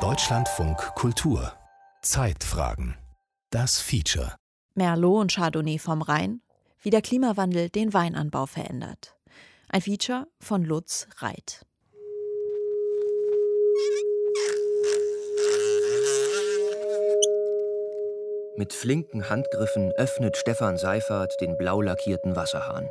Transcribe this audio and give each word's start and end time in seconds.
Deutschlandfunk 0.00 0.78
Kultur 0.96 1.52
Zeitfragen 2.02 2.96
Das 3.50 3.80
Feature 3.80 4.34
Merlot 4.74 5.20
und 5.20 5.32
Chardonnay 5.32 5.78
vom 5.78 6.02
Rhein, 6.02 6.42
wie 6.82 6.90
der 6.90 7.02
Klimawandel 7.02 7.68
den 7.68 7.94
Weinanbau 7.94 8.46
verändert. 8.46 9.14
Ein 9.68 9.82
Feature 9.82 10.26
von 10.40 10.64
Lutz 10.64 11.06
Reit. 11.18 11.64
Mit 18.56 18.72
flinken 18.72 19.30
Handgriffen 19.30 19.92
öffnet 19.92 20.36
Stefan 20.36 20.78
Seifert 20.78 21.40
den 21.40 21.56
blau 21.56 21.80
lackierten 21.80 22.34
Wasserhahn. 22.34 22.88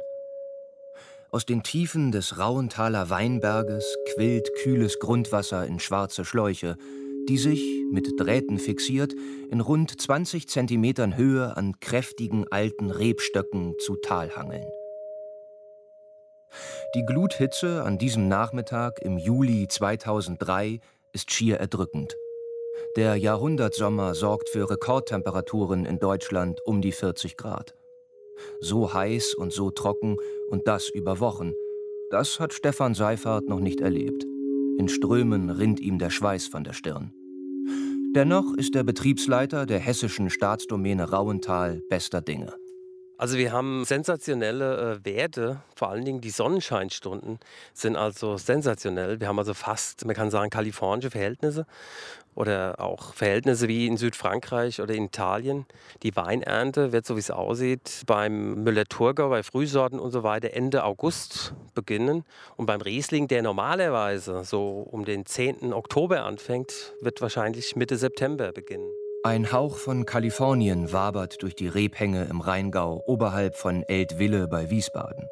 Aus 1.34 1.48
den 1.48 1.64
Tiefen 1.64 2.12
des 2.12 2.38
Rauenthaler 2.38 3.10
Weinberges 3.10 3.98
quillt 4.14 4.54
kühles 4.62 5.00
Grundwasser 5.00 5.66
in 5.66 5.80
schwarze 5.80 6.26
Schläuche, 6.26 6.78
die 7.28 7.40
sich, 7.40 7.60
mit 7.92 8.20
Drähten 8.20 8.60
fixiert, 8.60 9.16
in 9.50 9.60
rund 9.60 10.00
20 10.00 10.48
Zentimetern 10.48 11.18
Höhe 11.18 11.58
an 11.58 11.80
kräftigen 11.80 12.46
alten 12.52 12.92
Rebstöcken 12.92 13.74
zu 13.80 13.96
Tal 13.96 14.36
hangeln. 14.36 14.68
Die 16.94 17.04
Gluthitze 17.04 17.82
an 17.82 17.98
diesem 17.98 18.28
Nachmittag 18.28 19.02
im 19.02 19.18
Juli 19.18 19.68
2003 19.68 20.82
ist 21.14 21.32
schier 21.32 21.58
erdrückend. 21.58 22.16
Der 22.96 23.16
Jahrhundertsommer 23.16 24.14
sorgt 24.14 24.50
für 24.50 24.70
Rekordtemperaturen 24.70 25.88
in 25.88 25.98
Deutschland 25.98 26.62
um 26.64 26.80
die 26.84 26.92
40 26.92 27.38
Grad. 27.38 27.74
So 28.60 28.94
heiß 28.94 29.34
und 29.36 29.54
so 29.54 29.72
trocken 29.72 30.18
und 30.50 30.68
das 30.68 30.90
über 30.90 31.20
Wochen, 31.20 31.54
das 32.10 32.40
hat 32.40 32.54
Stefan 32.54 32.94
Seifert 32.94 33.48
noch 33.50 33.60
nicht 33.60 33.82
erlebt. 33.82 34.24
In 34.78 34.88
Strömen 34.88 35.50
rinnt 35.50 35.80
ihm 35.80 35.98
der 35.98 36.10
Schweiß 36.10 36.48
von 36.48 36.64
der 36.64 36.74
Stirn. 36.74 37.12
Dennoch 38.16 38.54
ist 38.56 38.76
der 38.76 38.84
Betriebsleiter 38.84 39.66
der 39.66 39.80
hessischen 39.80 40.30
Staatsdomäne 40.30 41.10
Rauental 41.10 41.82
bester 41.90 42.22
Dinge. 42.22 42.54
Also 43.24 43.38
wir 43.38 43.54
haben 43.54 43.86
sensationelle 43.86 45.00
äh, 45.02 45.06
Werte, 45.06 45.62
vor 45.76 45.88
allen 45.88 46.04
Dingen 46.04 46.20
die 46.20 46.30
Sonnenscheinstunden 46.30 47.40
sind 47.74 47.96
also 47.96 48.36
sensationell. 48.36 49.22
Wir 49.22 49.30
haben 49.30 49.40
also 49.40 49.54
fast, 49.54 50.06
man 50.06 50.14
kann 50.14 50.30
sagen, 50.30 50.50
kalifornische 50.50 51.10
Verhältnisse 51.10 51.66
oder 52.36 52.82
auch 52.82 53.14
Verhältnisse 53.14 53.70
wie 53.70 53.88
in 53.88 53.96
Südfrankreich 53.96 54.82
oder 54.82 54.94
in 54.94 55.06
Italien. 55.06 55.66
Die 56.02 56.14
Weinernte 56.18 56.92
wird, 56.92 57.06
so 57.06 57.16
wie 57.16 57.22
es 57.22 57.32
aussieht, 57.32 58.02
beim 58.08 58.62
Müller-Thurgau, 58.62 59.30
bei 59.30 59.42
Frühsorten 59.42 60.00
und 60.02 60.12
so 60.12 60.24
weiter 60.24 60.50
Ende 60.52 60.84
August 60.84 61.54
beginnen. 61.76 62.26
Und 62.58 62.66
beim 62.66 62.82
Riesling, 62.82 63.30
der 63.30 63.42
normalerweise 63.42 64.44
so 64.44 64.86
um 64.92 65.06
den 65.06 65.26
10. 65.26 65.72
Oktober 65.72 66.26
anfängt, 66.26 66.94
wird 67.00 67.22
wahrscheinlich 67.22 67.78
Mitte 67.78 67.96
September 67.96 68.52
beginnen. 68.52 68.92
Ein 69.26 69.54
Hauch 69.54 69.78
von 69.78 70.06
Kalifornien 70.06 70.92
wabert 70.92 71.42
durch 71.44 71.56
die 71.56 71.70
Rebhänge 71.70 72.26
im 72.26 72.42
Rheingau 72.42 73.02
oberhalb 73.06 73.56
von 73.56 73.82
Eltville 73.84 74.50
bei 74.50 74.70
Wiesbaden. 74.70 75.30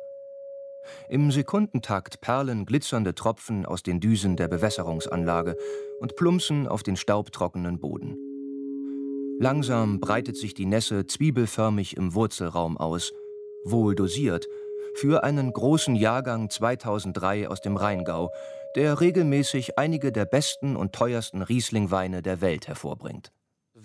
Im 1.09 1.29
Sekundentakt 1.29 2.21
perlen 2.21 2.65
glitzernde 2.65 3.15
Tropfen 3.15 3.65
aus 3.65 3.83
den 3.83 3.99
Düsen 3.99 4.37
der 4.37 4.47
Bewässerungsanlage 4.47 5.57
und 5.99 6.15
plumpsen 6.15 6.69
auf 6.69 6.83
den 6.83 6.95
staubtrockenen 6.95 7.81
Boden. 7.81 8.15
Langsam 9.41 9.99
breitet 9.99 10.37
sich 10.37 10.53
die 10.53 10.67
Nässe 10.67 11.05
zwiebelförmig 11.05 11.97
im 11.97 12.13
Wurzelraum 12.13 12.77
aus, 12.77 13.11
wohl 13.65 13.93
dosiert, 13.93 14.47
für 14.95 15.25
einen 15.25 15.51
großen 15.51 15.97
Jahrgang 15.97 16.49
2003 16.49 17.49
aus 17.49 17.59
dem 17.59 17.75
Rheingau, 17.75 18.31
der 18.77 19.01
regelmäßig 19.01 19.77
einige 19.77 20.13
der 20.13 20.23
besten 20.23 20.77
und 20.77 20.93
teuersten 20.93 21.41
Rieslingweine 21.41 22.21
der 22.21 22.39
Welt 22.39 22.69
hervorbringt 22.69 23.33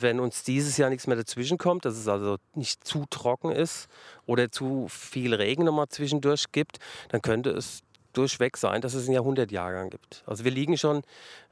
wenn 0.00 0.20
uns 0.20 0.42
dieses 0.42 0.76
Jahr 0.76 0.90
nichts 0.90 1.06
mehr 1.06 1.16
dazwischen 1.16 1.58
kommt, 1.58 1.84
dass 1.84 1.96
es 1.96 2.08
also 2.08 2.36
nicht 2.54 2.84
zu 2.84 3.04
trocken 3.10 3.50
ist 3.50 3.88
oder 4.26 4.50
zu 4.50 4.86
viel 4.88 5.34
Regen 5.34 5.64
nochmal 5.64 5.88
zwischendurch 5.88 6.46
gibt, 6.52 6.78
dann 7.08 7.22
könnte 7.22 7.50
es 7.50 7.80
durchweg 8.12 8.56
sein, 8.56 8.80
dass 8.80 8.94
es 8.94 9.04
einen 9.04 9.14
Jahrhundertjahrgang 9.14 9.90
gibt. 9.90 10.22
Also 10.26 10.44
wir 10.44 10.50
liegen 10.50 10.78
schon 10.78 11.02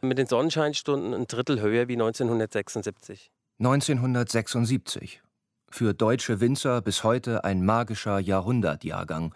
mit 0.00 0.18
den 0.18 0.26
Sonnenscheinstunden 0.26 1.14
ein 1.14 1.26
Drittel 1.26 1.60
höher 1.60 1.88
wie 1.88 1.94
1976. 1.94 3.30
1976. 3.58 5.22
Für 5.70 5.94
deutsche 5.94 6.40
Winzer 6.40 6.80
bis 6.80 7.04
heute 7.04 7.44
ein 7.44 7.64
magischer 7.64 8.18
Jahrhundertjahrgang. 8.18 9.34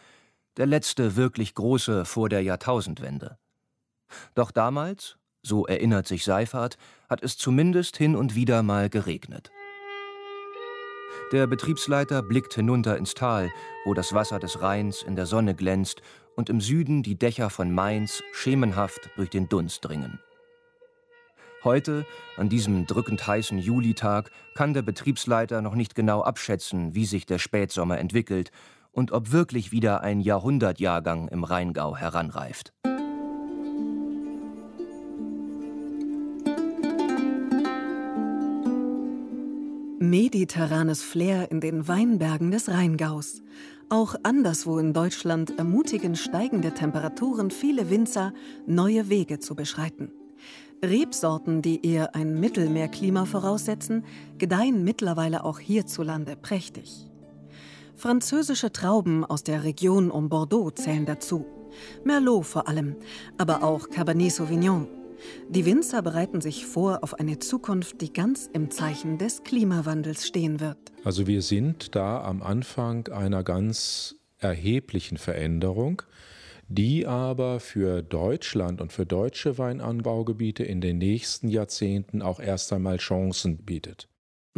Der 0.56 0.66
letzte 0.66 1.16
wirklich 1.16 1.54
große 1.54 2.04
vor 2.04 2.28
der 2.28 2.42
Jahrtausendwende. 2.42 3.38
Doch 4.34 4.50
damals, 4.50 5.18
so 5.48 5.66
erinnert 5.66 6.06
sich 6.06 6.24
Seifert, 6.24 6.78
hat 7.08 7.22
es 7.22 7.36
zumindest 7.36 7.96
hin 7.96 8.14
und 8.14 8.34
wieder 8.34 8.62
mal 8.62 8.88
geregnet. 8.88 9.50
Der 11.32 11.46
Betriebsleiter 11.46 12.22
blickt 12.22 12.54
hinunter 12.54 12.96
ins 12.96 13.14
Tal, 13.14 13.50
wo 13.84 13.94
das 13.94 14.14
Wasser 14.14 14.38
des 14.38 14.62
Rheins 14.62 15.02
in 15.02 15.16
der 15.16 15.26
Sonne 15.26 15.54
glänzt 15.54 16.00
und 16.36 16.48
im 16.48 16.60
Süden 16.60 17.02
die 17.02 17.18
Dächer 17.18 17.50
von 17.50 17.72
Mainz 17.72 18.22
schemenhaft 18.32 19.10
durch 19.16 19.28
den 19.28 19.48
Dunst 19.48 19.84
dringen. 19.84 20.20
Heute, 21.64 22.06
an 22.36 22.48
diesem 22.48 22.86
drückend 22.86 23.26
heißen 23.26 23.58
Julitag, 23.58 24.30
kann 24.54 24.74
der 24.74 24.82
Betriebsleiter 24.82 25.60
noch 25.60 25.74
nicht 25.74 25.96
genau 25.96 26.22
abschätzen, 26.22 26.94
wie 26.94 27.04
sich 27.04 27.26
der 27.26 27.38
Spätsommer 27.38 27.98
entwickelt 27.98 28.52
und 28.92 29.10
ob 29.12 29.32
wirklich 29.32 29.72
wieder 29.72 30.00
ein 30.00 30.20
Jahrhundertjahrgang 30.20 31.28
im 31.28 31.44
Rheingau 31.44 31.96
heranreift. 31.96 32.72
Mediterranes 40.08 41.02
Flair 41.02 41.50
in 41.50 41.60
den 41.60 41.86
Weinbergen 41.86 42.50
des 42.50 42.68
Rheingaus. 42.68 43.42
Auch 43.90 44.14
anderswo 44.22 44.78
in 44.78 44.92
Deutschland 44.94 45.58
ermutigen 45.58 46.16
steigende 46.16 46.72
Temperaturen 46.72 47.50
viele 47.50 47.90
Winzer, 47.90 48.32
neue 48.66 49.10
Wege 49.10 49.38
zu 49.38 49.54
beschreiten. 49.54 50.10
Rebsorten, 50.82 51.60
die 51.60 51.84
eher 51.84 52.14
ein 52.14 52.40
Mittelmeerklima 52.40 53.26
voraussetzen, 53.26 54.04
gedeihen 54.38 54.82
mittlerweile 54.82 55.44
auch 55.44 55.58
hierzulande 55.58 56.36
prächtig. 56.36 57.10
Französische 57.94 58.72
Trauben 58.72 59.24
aus 59.24 59.42
der 59.42 59.64
Region 59.64 60.10
um 60.10 60.28
Bordeaux 60.28 60.70
zählen 60.70 61.04
dazu. 61.04 61.44
Merlot 62.04 62.46
vor 62.46 62.68
allem, 62.68 62.96
aber 63.36 63.62
auch 63.62 63.90
Cabernet 63.90 64.32
Sauvignon, 64.32 64.86
die 65.48 65.64
Winzer 65.64 66.02
bereiten 66.02 66.40
sich 66.40 66.66
vor 66.66 67.02
auf 67.02 67.14
eine 67.14 67.38
Zukunft, 67.38 68.00
die 68.00 68.12
ganz 68.12 68.48
im 68.52 68.70
Zeichen 68.70 69.18
des 69.18 69.42
Klimawandels 69.44 70.26
stehen 70.26 70.60
wird. 70.60 70.78
Also 71.04 71.26
wir 71.26 71.42
sind 71.42 71.94
da 71.94 72.22
am 72.22 72.42
Anfang 72.42 73.08
einer 73.08 73.42
ganz 73.42 74.16
erheblichen 74.38 75.16
Veränderung, 75.16 76.02
die 76.68 77.06
aber 77.06 77.60
für 77.60 78.02
Deutschland 78.02 78.80
und 78.80 78.92
für 78.92 79.06
deutsche 79.06 79.58
Weinanbaugebiete 79.58 80.64
in 80.64 80.80
den 80.80 80.98
nächsten 80.98 81.48
Jahrzehnten 81.48 82.22
auch 82.22 82.40
erst 82.40 82.72
einmal 82.72 82.98
Chancen 82.98 83.58
bietet. 83.64 84.08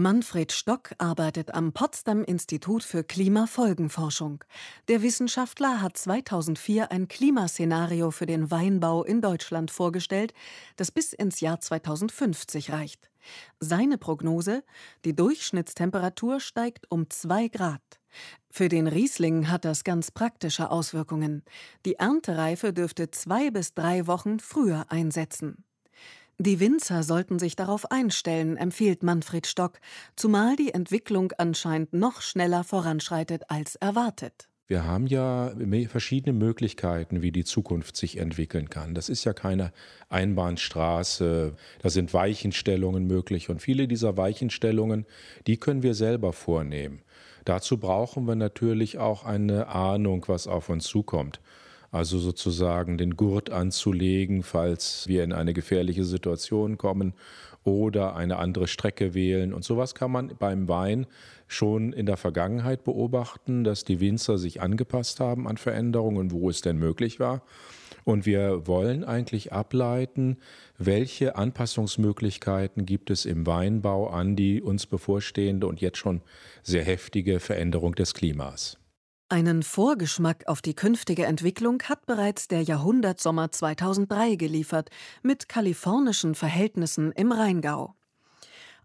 Manfred 0.00 0.50
Stock 0.50 0.94
arbeitet 0.96 1.52
am 1.52 1.74
Potsdam 1.74 2.24
Institut 2.24 2.82
für 2.82 3.04
Klimafolgenforschung. 3.04 4.42
Der 4.88 5.02
Wissenschaftler 5.02 5.82
hat 5.82 5.98
2004 5.98 6.90
ein 6.90 7.06
Klimaszenario 7.06 8.10
für 8.10 8.24
den 8.24 8.50
Weinbau 8.50 9.04
in 9.04 9.20
Deutschland 9.20 9.70
vorgestellt, 9.70 10.32
das 10.76 10.90
bis 10.90 11.12
ins 11.12 11.40
Jahr 11.40 11.60
2050 11.60 12.72
reicht. 12.72 13.10
Seine 13.58 13.98
Prognose: 13.98 14.64
Die 15.04 15.14
Durchschnittstemperatur 15.14 16.40
steigt 16.40 16.90
um 16.90 17.10
zwei 17.10 17.48
Grad. 17.48 17.82
Für 18.50 18.70
den 18.70 18.86
Riesling 18.86 19.50
hat 19.50 19.66
das 19.66 19.84
ganz 19.84 20.10
praktische 20.10 20.70
Auswirkungen. 20.70 21.44
Die 21.84 21.96
Erntereife 21.96 22.72
dürfte 22.72 23.10
zwei 23.10 23.50
bis 23.50 23.74
drei 23.74 24.06
Wochen 24.06 24.40
früher 24.40 24.86
einsetzen. 24.88 25.66
Die 26.42 26.58
Winzer 26.58 27.02
sollten 27.02 27.38
sich 27.38 27.54
darauf 27.54 27.90
einstellen, 27.90 28.56
empfiehlt 28.56 29.02
Manfred 29.02 29.46
Stock, 29.46 29.78
zumal 30.16 30.56
die 30.56 30.72
Entwicklung 30.72 31.34
anscheinend 31.36 31.92
noch 31.92 32.22
schneller 32.22 32.64
voranschreitet 32.64 33.42
als 33.48 33.76
erwartet. 33.76 34.48
Wir 34.66 34.84
haben 34.84 35.06
ja 35.06 35.52
verschiedene 35.88 36.32
Möglichkeiten, 36.32 37.20
wie 37.20 37.30
die 37.30 37.44
Zukunft 37.44 37.94
sich 37.94 38.16
entwickeln 38.16 38.70
kann. 38.70 38.94
Das 38.94 39.10
ist 39.10 39.24
ja 39.24 39.34
keine 39.34 39.70
Einbahnstraße, 40.08 41.56
da 41.82 41.90
sind 41.90 42.14
Weichenstellungen 42.14 43.06
möglich 43.06 43.50
und 43.50 43.60
viele 43.60 43.86
dieser 43.86 44.16
Weichenstellungen, 44.16 45.04
die 45.46 45.58
können 45.58 45.82
wir 45.82 45.92
selber 45.92 46.32
vornehmen. 46.32 47.02
Dazu 47.44 47.76
brauchen 47.76 48.26
wir 48.26 48.34
natürlich 48.34 48.96
auch 48.96 49.24
eine 49.24 49.66
Ahnung, 49.66 50.24
was 50.26 50.46
auf 50.46 50.70
uns 50.70 50.84
zukommt 50.84 51.38
also 51.90 52.18
sozusagen 52.18 52.98
den 52.98 53.16
Gurt 53.16 53.50
anzulegen, 53.50 54.42
falls 54.42 55.08
wir 55.08 55.24
in 55.24 55.32
eine 55.32 55.52
gefährliche 55.52 56.04
Situation 56.04 56.78
kommen 56.78 57.14
oder 57.64 58.16
eine 58.16 58.38
andere 58.38 58.68
Strecke 58.68 59.14
wählen. 59.14 59.52
Und 59.52 59.64
sowas 59.64 59.94
kann 59.94 60.10
man 60.10 60.32
beim 60.38 60.68
Wein 60.68 61.06
schon 61.46 61.92
in 61.92 62.06
der 62.06 62.16
Vergangenheit 62.16 62.84
beobachten, 62.84 63.64
dass 63.64 63.84
die 63.84 64.00
Winzer 64.00 64.38
sich 64.38 64.62
angepasst 64.62 65.20
haben 65.20 65.48
an 65.48 65.56
Veränderungen, 65.56 66.30
wo 66.30 66.48
es 66.48 66.60
denn 66.60 66.78
möglich 66.78 67.20
war. 67.20 67.42
Und 68.04 68.24
wir 68.24 68.66
wollen 68.66 69.04
eigentlich 69.04 69.52
ableiten, 69.52 70.38
welche 70.78 71.36
Anpassungsmöglichkeiten 71.36 72.86
gibt 72.86 73.10
es 73.10 73.26
im 73.26 73.46
Weinbau 73.46 74.08
an 74.08 74.36
die 74.36 74.62
uns 74.62 74.86
bevorstehende 74.86 75.66
und 75.66 75.80
jetzt 75.80 75.98
schon 75.98 76.22
sehr 76.62 76.84
heftige 76.84 77.40
Veränderung 77.40 77.94
des 77.94 78.14
Klimas. 78.14 78.79
Einen 79.32 79.62
Vorgeschmack 79.62 80.48
auf 80.48 80.60
die 80.60 80.74
künftige 80.74 81.24
Entwicklung 81.24 81.80
hat 81.84 82.04
bereits 82.04 82.48
der 82.48 82.62
Jahrhundertsommer 82.62 83.52
2003 83.52 84.34
geliefert, 84.34 84.90
mit 85.22 85.48
kalifornischen 85.48 86.34
Verhältnissen 86.34 87.12
im 87.12 87.30
Rheingau. 87.30 87.94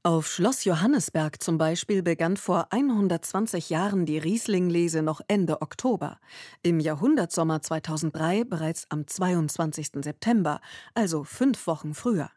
Auf 0.04 0.28
Schloss 0.28 0.64
Johannesberg 0.64 1.42
zum 1.42 1.58
Beispiel 1.58 2.04
begann 2.04 2.38
vor 2.38 2.68
120 2.70 3.72
Jahren 3.72 4.06
die 4.06 4.20
Rieslinglese 4.20 5.02
noch 5.02 5.20
Ende 5.28 5.64
Oktober, 5.64 6.20
im 6.62 6.80
Jahrhundertsommer 6.80 7.64
2003 7.64 8.44
bereits 8.44 8.86
am 8.90 9.08
22. 9.08 10.04
September, 10.04 10.62
also 10.94 11.24
fünf 11.24 11.66
Wochen 11.66 11.96
früher. 11.96 12.30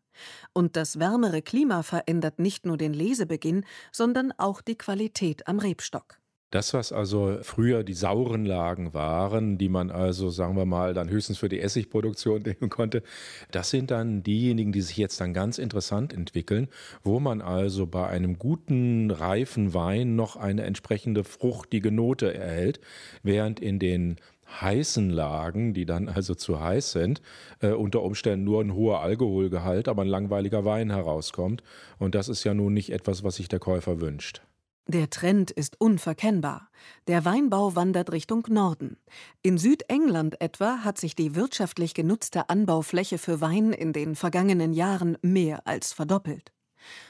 Und 0.55 0.77
das 0.77 0.99
wärmere 0.99 1.43
Klima 1.43 1.83
verändert 1.83 2.39
nicht 2.39 2.65
nur 2.65 2.79
den 2.79 2.95
Lesebeginn, 2.95 3.67
sondern 3.93 4.33
auch 4.39 4.63
die 4.63 4.79
Qualität 4.79 5.47
am 5.47 5.59
Rebstock. 5.59 6.18
Das, 6.51 6.73
was 6.73 6.93
also 6.93 7.41
früher 7.43 7.85
die 7.85 7.93
sauren 7.93 8.47
Lagen 8.47 8.95
waren, 8.95 9.59
die 9.59 9.69
man 9.69 9.91
also, 9.91 10.31
sagen 10.31 10.57
wir 10.57 10.65
mal, 10.65 10.95
dann 10.95 11.11
höchstens 11.11 11.37
für 11.37 11.51
die 11.51 11.61
Essigproduktion 11.61 12.41
nehmen 12.47 12.71
konnte, 12.71 13.03
das 13.51 13.69
sind 13.69 13.91
dann 13.91 14.23
diejenigen, 14.23 14.73
die 14.73 14.81
sich 14.81 14.97
jetzt 14.97 15.21
dann 15.21 15.35
ganz 15.35 15.59
interessant 15.59 16.15
entwickeln, 16.15 16.69
wo 17.03 17.21
man 17.21 17.43
also 17.43 17.87
bei 17.87 18.07
einem 18.07 18.39
guten, 18.39 19.11
reifen 19.11 19.75
Wein 19.75 20.17
noch 20.17 20.37
eine 20.37 20.63
entsprechende 20.63 21.23
fruchtige 21.23 21.93
Note 21.93 22.33
erhält, 22.33 22.81
während 23.23 23.61
in 23.61 23.79
den 23.79 24.17
heißen 24.63 25.11
Lagen, 25.11 25.75
die 25.75 25.85
dann 25.85 26.09
also 26.09 26.35
zu 26.35 26.61
heiß 26.61 26.93
sind, 26.93 27.21
äh, 27.61 27.73
unter 27.73 28.03
Umständen 28.03 28.47
nur 28.47 28.63
ein 28.63 28.73
hoher 28.73 29.01
Alkoholgehalt, 29.01 29.89
aber 29.89 30.01
ein 30.01 30.09
langweiliger 30.09 30.65
Wein 30.65 30.89
herauskommt. 30.89 31.63
Und 31.99 32.15
das 32.15 32.31
ist 32.31 32.45
ja 32.45 32.55
nun 32.55 32.73
nicht 32.73 32.91
etwas, 32.91 33.23
was 33.23 33.37
sich 33.37 33.49
der 33.49 33.59
Käufer 33.59 34.01
wünscht. 34.01 34.41
Der 34.91 35.11
Trend 35.11 35.51
ist 35.51 35.79
unverkennbar. 35.79 36.71
Der 37.09 37.27
Weinbau 37.27 37.77
wandert 37.77 38.11
Richtung 38.11 38.47
Norden. 38.49 38.97
In 39.43 39.59
Südengland 39.59 40.41
etwa 40.41 40.79
hat 40.79 40.97
sich 40.97 41.15
die 41.15 41.35
wirtschaftlich 41.35 41.93
genutzte 41.93 42.49
Anbaufläche 42.49 43.19
für 43.19 43.43
Wein 43.43 43.75
in 43.75 43.93
den 43.93 44.17
vergangenen 44.17 44.73
Jahren 44.73 45.19
mehr 45.21 45.67
als 45.67 45.93
verdoppelt. 45.93 46.55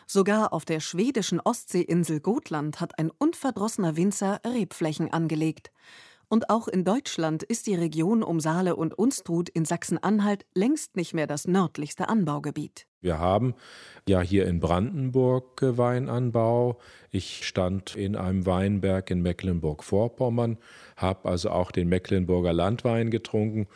Sogar 0.09 0.53
auf 0.53 0.65
der 0.65 0.81
schwedischen 0.81 1.39
Ostseeinsel 1.39 2.19
Gotland 2.19 2.81
hat 2.81 2.99
ein 2.99 3.13
unverdrossener 3.17 3.97
Winzer 3.97 4.41
Rebflächen 4.45 5.13
angelegt. 5.13 5.71
Und 6.29 6.51
auch 6.51 6.67
in 6.67 6.85
Deutschland 6.85 7.45
ist 7.45 7.69
die 7.69 7.77
Region 7.77 8.25
um 8.25 8.41
Saale 8.41 8.75
und 8.75 8.99
Unstrut 8.99 9.49
in 9.49 9.65
Sachsen-Anhalt 9.65 10.47
längst 10.53 10.97
nicht 10.97 11.15
mehr 11.15 11.29
das 11.29 11.47
nördlichste 11.47 12.09
Anbaugebiet. 12.09 12.88
Wir 13.01 13.19
haben 13.19 13.55
ja 14.09 14.21
hier 14.21 14.47
in 14.47 14.61
Brandenburg 14.61 15.61
Weinanbau. 15.61 16.79
Ich 17.11 17.47
stand 17.47 17.95
in 17.95 18.17
einem 18.17 18.47
Weinberg 18.47 19.11
in 19.11 19.23
Mecklenburg-Vorpommern, 19.23 20.59
habe 20.97 21.29
also 21.29 21.51
auch 21.51 21.71
den 21.71 21.89
Mecklenburger 21.89 22.53
Landwein 22.53 23.11
getrunken. 23.11 23.69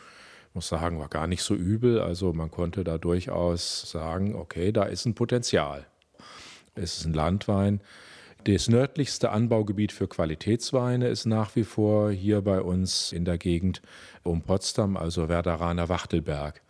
Ich 0.49 0.55
muss 0.55 0.67
sagen, 0.67 0.99
war 0.99 1.07
gar 1.07 1.27
nicht 1.27 1.43
so 1.43 1.55
übel. 1.55 1.99
Also 1.99 2.33
man 2.33 2.51
konnte 2.51 2.83
da 2.83 2.97
durchaus 2.97 3.89
sagen, 3.89 4.35
okay, 4.35 4.71
da 4.71 4.83
ist 4.83 5.05
ein 5.05 5.15
Potenzial. 5.15 5.87
Es 6.75 6.97
ist 6.97 7.05
ein 7.05 7.13
Landwein, 7.13 7.81
das 8.45 8.67
nördlichste 8.67 9.29
Anbaugebiet 9.31 9.93
für 9.93 10.09
Qualitätsweine 10.09 11.07
ist 11.07 11.25
nach 11.25 11.55
wie 11.55 11.63
vor 11.63 12.11
hier 12.11 12.41
bei 12.41 12.59
uns 12.59 13.13
in 13.13 13.23
der 13.23 13.37
Gegend 13.37 13.81
um 14.23 14.41
Potsdam, 14.41 14.97
also 14.97 15.29
Werderaner 15.29 15.87
Wachtelberg. 15.87 16.61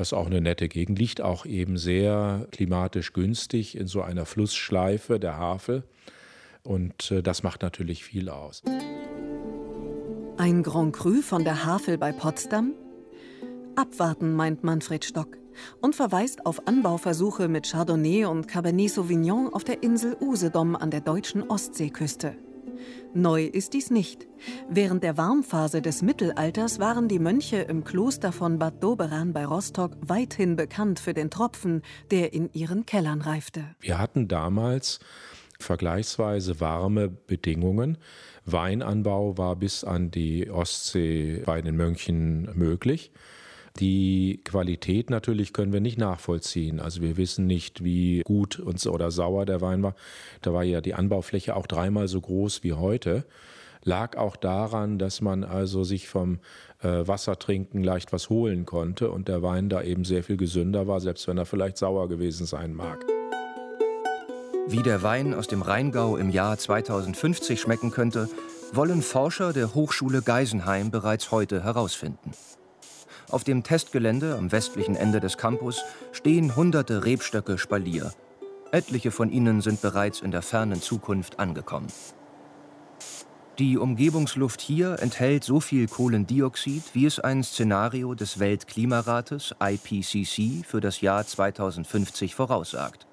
Das 0.00 0.12
ist 0.12 0.14
auch 0.14 0.28
eine 0.28 0.40
nette 0.40 0.68
Gegend, 0.68 0.98
liegt 0.98 1.20
auch 1.20 1.44
eben 1.44 1.76
sehr 1.76 2.46
klimatisch 2.52 3.12
günstig 3.12 3.76
in 3.76 3.86
so 3.86 4.00
einer 4.00 4.24
Flussschleife 4.24 5.20
der 5.20 5.36
Havel. 5.36 5.82
Und 6.62 7.10
äh, 7.10 7.22
das 7.22 7.42
macht 7.42 7.60
natürlich 7.60 8.02
viel 8.02 8.30
aus. 8.30 8.62
Ein 10.38 10.62
Grand 10.62 10.94
Cru 10.94 11.20
von 11.20 11.44
der 11.44 11.66
Havel 11.66 11.98
bei 11.98 12.12
Potsdam? 12.12 12.72
Abwarten, 13.76 14.32
meint 14.32 14.64
Manfred 14.64 15.04
Stock 15.04 15.36
und 15.82 15.94
verweist 15.94 16.46
auf 16.46 16.66
Anbauversuche 16.66 17.48
mit 17.48 17.70
Chardonnay 17.70 18.24
und 18.24 18.48
Cabernet 18.48 18.88
Sauvignon 18.88 19.52
auf 19.52 19.64
der 19.64 19.82
Insel 19.82 20.16
Usedom 20.18 20.76
an 20.76 20.90
der 20.90 21.02
deutschen 21.02 21.42
Ostseeküste. 21.42 22.38
Neu 23.14 23.44
ist 23.44 23.74
dies 23.74 23.90
nicht. 23.90 24.26
Während 24.68 25.02
der 25.02 25.16
Warmphase 25.16 25.82
des 25.82 26.02
Mittelalters 26.02 26.78
waren 26.78 27.08
die 27.08 27.18
Mönche 27.18 27.56
im 27.56 27.84
Kloster 27.84 28.32
von 28.32 28.58
Bad 28.58 28.82
Doberan 28.82 29.32
bei 29.32 29.44
Rostock 29.44 29.96
weithin 30.00 30.56
bekannt 30.56 31.00
für 31.00 31.14
den 31.14 31.30
Tropfen, 31.30 31.82
der 32.10 32.32
in 32.32 32.50
ihren 32.52 32.86
Kellern 32.86 33.20
reifte. 33.20 33.64
Wir 33.80 33.98
hatten 33.98 34.28
damals 34.28 35.00
vergleichsweise 35.58 36.60
warme 36.60 37.08
Bedingungen. 37.08 37.98
Weinanbau 38.46 39.36
war 39.36 39.56
bis 39.56 39.84
an 39.84 40.10
die 40.10 40.50
Ostsee 40.50 41.42
bei 41.44 41.60
den 41.62 41.76
Mönchen 41.76 42.48
möglich. 42.54 43.12
Die 43.78 44.40
Qualität 44.44 45.10
natürlich 45.10 45.52
können 45.52 45.72
wir 45.72 45.80
nicht 45.80 45.98
nachvollziehen. 45.98 46.80
Also 46.80 47.00
wir 47.02 47.16
wissen 47.16 47.46
nicht, 47.46 47.84
wie 47.84 48.22
gut 48.24 48.58
uns 48.58 48.86
oder 48.86 49.10
sauer 49.10 49.46
der 49.46 49.60
Wein 49.60 49.82
war. 49.82 49.94
Da 50.42 50.52
war 50.52 50.64
ja 50.64 50.80
die 50.80 50.94
Anbaufläche 50.94 51.54
auch 51.56 51.66
dreimal 51.66 52.08
so 52.08 52.20
groß 52.20 52.62
wie 52.64 52.72
heute. 52.72 53.24
Lag 53.82 54.16
auch 54.16 54.36
daran, 54.36 54.98
dass 54.98 55.20
man 55.20 55.42
also 55.44 55.84
sich 55.84 56.08
vom 56.08 56.40
äh, 56.82 57.06
Wassertrinken 57.06 57.82
leicht 57.82 58.12
was 58.12 58.28
holen 58.28 58.66
konnte 58.66 59.10
und 59.10 59.28
der 59.28 59.42
Wein 59.42 59.70
da 59.70 59.82
eben 59.82 60.04
sehr 60.04 60.22
viel 60.22 60.36
gesünder 60.36 60.86
war, 60.86 61.00
selbst 61.00 61.26
wenn 61.28 61.38
er 61.38 61.46
vielleicht 61.46 61.78
sauer 61.78 62.08
gewesen 62.08 62.44
sein 62.44 62.74
mag. 62.74 63.06
Wie 64.66 64.82
der 64.82 65.02
Wein 65.02 65.32
aus 65.32 65.48
dem 65.48 65.62
Rheingau 65.62 66.16
im 66.16 66.28
Jahr 66.28 66.58
2050 66.58 67.58
schmecken 67.58 67.90
könnte, 67.90 68.28
wollen 68.72 69.02
Forscher 69.02 69.52
der 69.52 69.74
Hochschule 69.74 70.22
Geisenheim 70.22 70.90
bereits 70.90 71.30
heute 71.30 71.64
herausfinden. 71.64 72.32
Auf 73.30 73.44
dem 73.44 73.62
Testgelände 73.62 74.36
am 74.36 74.50
westlichen 74.50 74.96
Ende 74.96 75.20
des 75.20 75.36
Campus 75.36 75.82
stehen 76.12 76.56
hunderte 76.56 77.04
Rebstöcke 77.04 77.58
Spalier. 77.58 78.12
Etliche 78.72 79.10
von 79.10 79.30
ihnen 79.30 79.60
sind 79.60 79.80
bereits 79.80 80.20
in 80.20 80.30
der 80.32 80.42
fernen 80.42 80.82
Zukunft 80.82 81.38
angekommen. 81.38 81.88
Die 83.58 83.78
Umgebungsluft 83.78 84.60
hier 84.60 84.96
enthält 85.00 85.44
so 85.44 85.60
viel 85.60 85.86
Kohlendioxid, 85.86 86.82
wie 86.94 87.06
es 87.06 87.20
ein 87.20 87.44
Szenario 87.44 88.14
des 88.14 88.38
Weltklimarates 88.38 89.54
IPCC 89.60 90.64
für 90.66 90.80
das 90.80 91.00
Jahr 91.00 91.26
2050 91.26 92.34
voraussagt. 92.34 93.06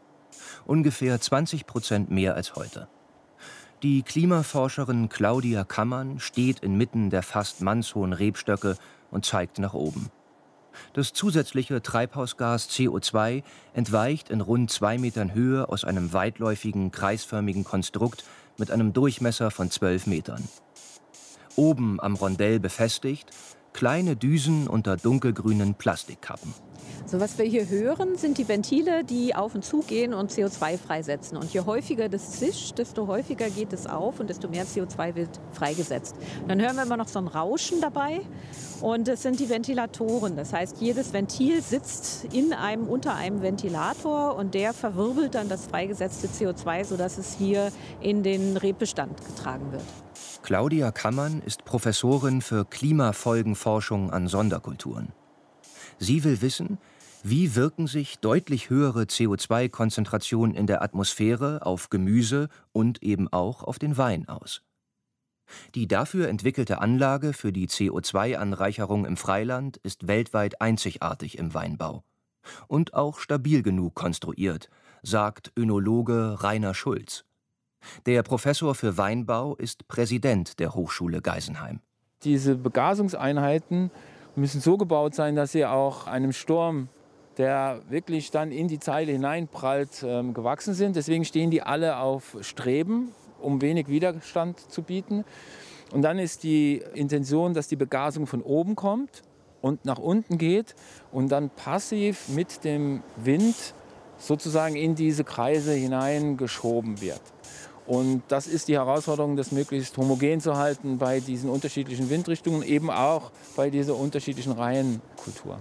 Ungefähr 0.65 1.19
20 1.19 1.65
Prozent 1.67 2.09
mehr 2.09 2.35
als 2.35 2.55
heute. 2.55 2.87
Die 3.83 4.01
Klimaforscherin 4.01 5.07
Claudia 5.07 5.63
Kammern 5.63 6.19
steht 6.19 6.61
inmitten 6.61 7.11
der 7.11 7.21
fast 7.21 7.61
mannshohen 7.61 8.11
Rebstöcke 8.11 8.75
und 9.11 9.23
zeigt 9.23 9.59
nach 9.59 9.75
oben. 9.75 10.09
Das 10.93 11.13
zusätzliche 11.13 11.83
Treibhausgas 11.83 12.71
CO2 12.71 13.43
entweicht 13.73 14.31
in 14.31 14.41
rund 14.41 14.71
zwei 14.71 14.97
Metern 14.97 15.35
Höhe 15.35 15.69
aus 15.69 15.83
einem 15.83 16.11
weitläufigen, 16.11 16.91
kreisförmigen 16.91 17.63
Konstrukt 17.63 18.23
mit 18.57 18.71
einem 18.71 18.93
Durchmesser 18.93 19.51
von 19.51 19.69
zwölf 19.69 20.07
Metern. 20.07 20.43
Oben 21.55 21.99
am 21.99 22.15
Rondell 22.15 22.59
befestigt 22.59 23.29
kleine 23.73 24.15
Düsen 24.15 24.67
unter 24.67 24.97
dunkelgrünen 24.97 25.75
Plastikkappen. 25.75 26.51
So, 27.09 27.21
was 27.21 27.37
wir 27.37 27.45
hier 27.45 27.69
hören, 27.69 28.17
sind 28.17 28.37
die 28.37 28.49
Ventile, 28.49 29.05
die 29.05 29.33
auf 29.33 29.55
und 29.55 29.63
zu 29.63 29.79
gehen 29.79 30.13
und 30.13 30.29
CO2 30.29 30.77
freisetzen. 30.77 31.37
Und 31.37 31.53
je 31.53 31.61
häufiger 31.61 32.09
das 32.09 32.31
zischt, 32.31 32.77
desto 32.77 33.07
häufiger 33.07 33.49
geht 33.49 33.71
es 33.71 33.87
auf 33.87 34.19
und 34.19 34.29
desto 34.29 34.49
mehr 34.49 34.65
CO2 34.65 35.15
wird 35.15 35.29
freigesetzt. 35.53 36.17
Dann 36.49 36.59
hören 36.59 36.75
wir 36.75 36.83
immer 36.83 36.97
noch 36.97 37.07
so 37.07 37.19
ein 37.19 37.27
Rauschen 37.27 37.79
dabei. 37.79 38.19
Und 38.81 39.07
es 39.07 39.21
sind 39.21 39.39
die 39.39 39.49
Ventilatoren. 39.49 40.35
Das 40.35 40.51
heißt, 40.51 40.81
jedes 40.81 41.13
Ventil 41.13 41.61
sitzt 41.61 42.25
in 42.33 42.51
einem, 42.51 42.87
unter 42.89 43.15
einem 43.15 43.41
Ventilator 43.41 44.35
und 44.35 44.53
der 44.53 44.73
verwirbelt 44.73 45.35
dann 45.35 45.47
das 45.47 45.67
freigesetzte 45.67 46.27
CO2, 46.27 46.83
sodass 46.83 47.17
es 47.17 47.37
hier 47.37 47.71
in 48.01 48.21
den 48.21 48.57
Rebbestand 48.57 49.25
getragen 49.25 49.71
wird. 49.71 49.85
Claudia 50.43 50.91
Kammern 50.91 51.41
ist 51.45 51.63
Professorin 51.63 52.41
für 52.41 52.65
Klimafolgenforschung 52.65 54.11
an 54.11 54.27
Sonderkulturen. 54.27 55.13
Sie 55.99 56.23
will 56.23 56.41
wissen, 56.41 56.77
wie 57.23 57.55
wirken 57.55 57.87
sich 57.87 58.19
deutlich 58.19 58.69
höhere 58.69 59.03
CO2-Konzentrationen 59.03 60.55
in 60.55 60.67
der 60.67 60.81
Atmosphäre 60.81 61.65
auf 61.65 61.89
Gemüse 61.89 62.49
und 62.71 63.01
eben 63.03 63.27
auch 63.31 63.63
auf 63.63 63.79
den 63.79 63.97
Wein 63.97 64.27
aus? 64.27 64.61
Die 65.75 65.87
dafür 65.87 66.27
entwickelte 66.27 66.81
Anlage 66.81 67.33
für 67.33 67.53
die 67.53 67.67
CO2-Anreicherung 67.67 69.05
im 69.05 69.17
Freiland 69.17 69.77
ist 69.77 70.07
weltweit 70.07 70.61
einzigartig 70.61 71.37
im 71.37 71.53
Weinbau 71.53 72.03
und 72.67 72.93
auch 72.93 73.19
stabil 73.19 73.63
genug 73.63 73.95
konstruiert, 73.95 74.69
sagt 75.03 75.51
Önologe 75.57 76.37
Rainer 76.43 76.73
Schulz. 76.73 77.25
Der 78.05 78.23
Professor 78.23 78.75
für 78.75 78.97
Weinbau 78.97 79.55
ist 79.55 79.87
Präsident 79.87 80.59
der 80.59 80.73
Hochschule 80.73 81.21
Geisenheim. 81.21 81.79
Diese 82.23 82.55
Begasungseinheiten 82.55 83.91
müssen 84.35 84.61
so 84.61 84.77
gebaut 84.77 85.15
sein, 85.15 85.35
dass 85.35 85.51
sie 85.51 85.65
auch 85.65 86.07
einem 86.07 86.33
Sturm, 86.33 86.89
der 87.37 87.81
wirklich 87.89 88.31
dann 88.31 88.51
in 88.51 88.67
die 88.67 88.79
Zeile 88.79 89.11
hineinprallt, 89.11 90.03
ähm, 90.03 90.33
gewachsen 90.33 90.73
sind. 90.73 90.95
Deswegen 90.95 91.25
stehen 91.25 91.51
die 91.51 91.61
alle 91.61 91.97
auf 91.97 92.37
Streben, 92.41 93.11
um 93.39 93.61
wenig 93.61 93.87
Widerstand 93.87 94.59
zu 94.59 94.81
bieten. 94.81 95.23
Und 95.91 96.01
dann 96.01 96.19
ist 96.19 96.43
die 96.43 96.81
Intention, 96.93 97.53
dass 97.53 97.67
die 97.67 97.75
Begasung 97.75 98.27
von 98.27 98.41
oben 98.41 98.75
kommt 98.75 99.23
und 99.61 99.85
nach 99.85 99.99
unten 99.99 100.37
geht 100.37 100.75
und 101.11 101.29
dann 101.29 101.49
passiv 101.49 102.27
mit 102.29 102.63
dem 102.63 103.03
Wind 103.15 103.55
sozusagen 104.17 104.75
in 104.75 104.95
diese 104.95 105.23
Kreise 105.23 105.73
hineingeschoben 105.73 107.01
wird. 107.01 107.21
Und 107.85 108.23
das 108.27 108.47
ist 108.47 108.67
die 108.67 108.73
Herausforderung, 108.73 109.37
das 109.37 109.53
möglichst 109.53 109.95
homogen 109.95 110.41
zu 110.41 110.57
halten 110.57 110.97
bei 110.97 111.21
diesen 111.21 111.49
unterschiedlichen 111.49 112.09
Windrichtungen, 112.09 112.63
eben 112.63 112.89
auch 112.89 113.31
bei 113.55 113.69
dieser 113.69 113.95
unterschiedlichen 113.95 114.51
Reihenkultur. 114.51 115.57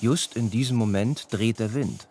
Just 0.00 0.36
in 0.36 0.48
diesem 0.48 0.76
Moment 0.76 1.26
dreht 1.30 1.58
der 1.58 1.74
Wind. 1.74 2.06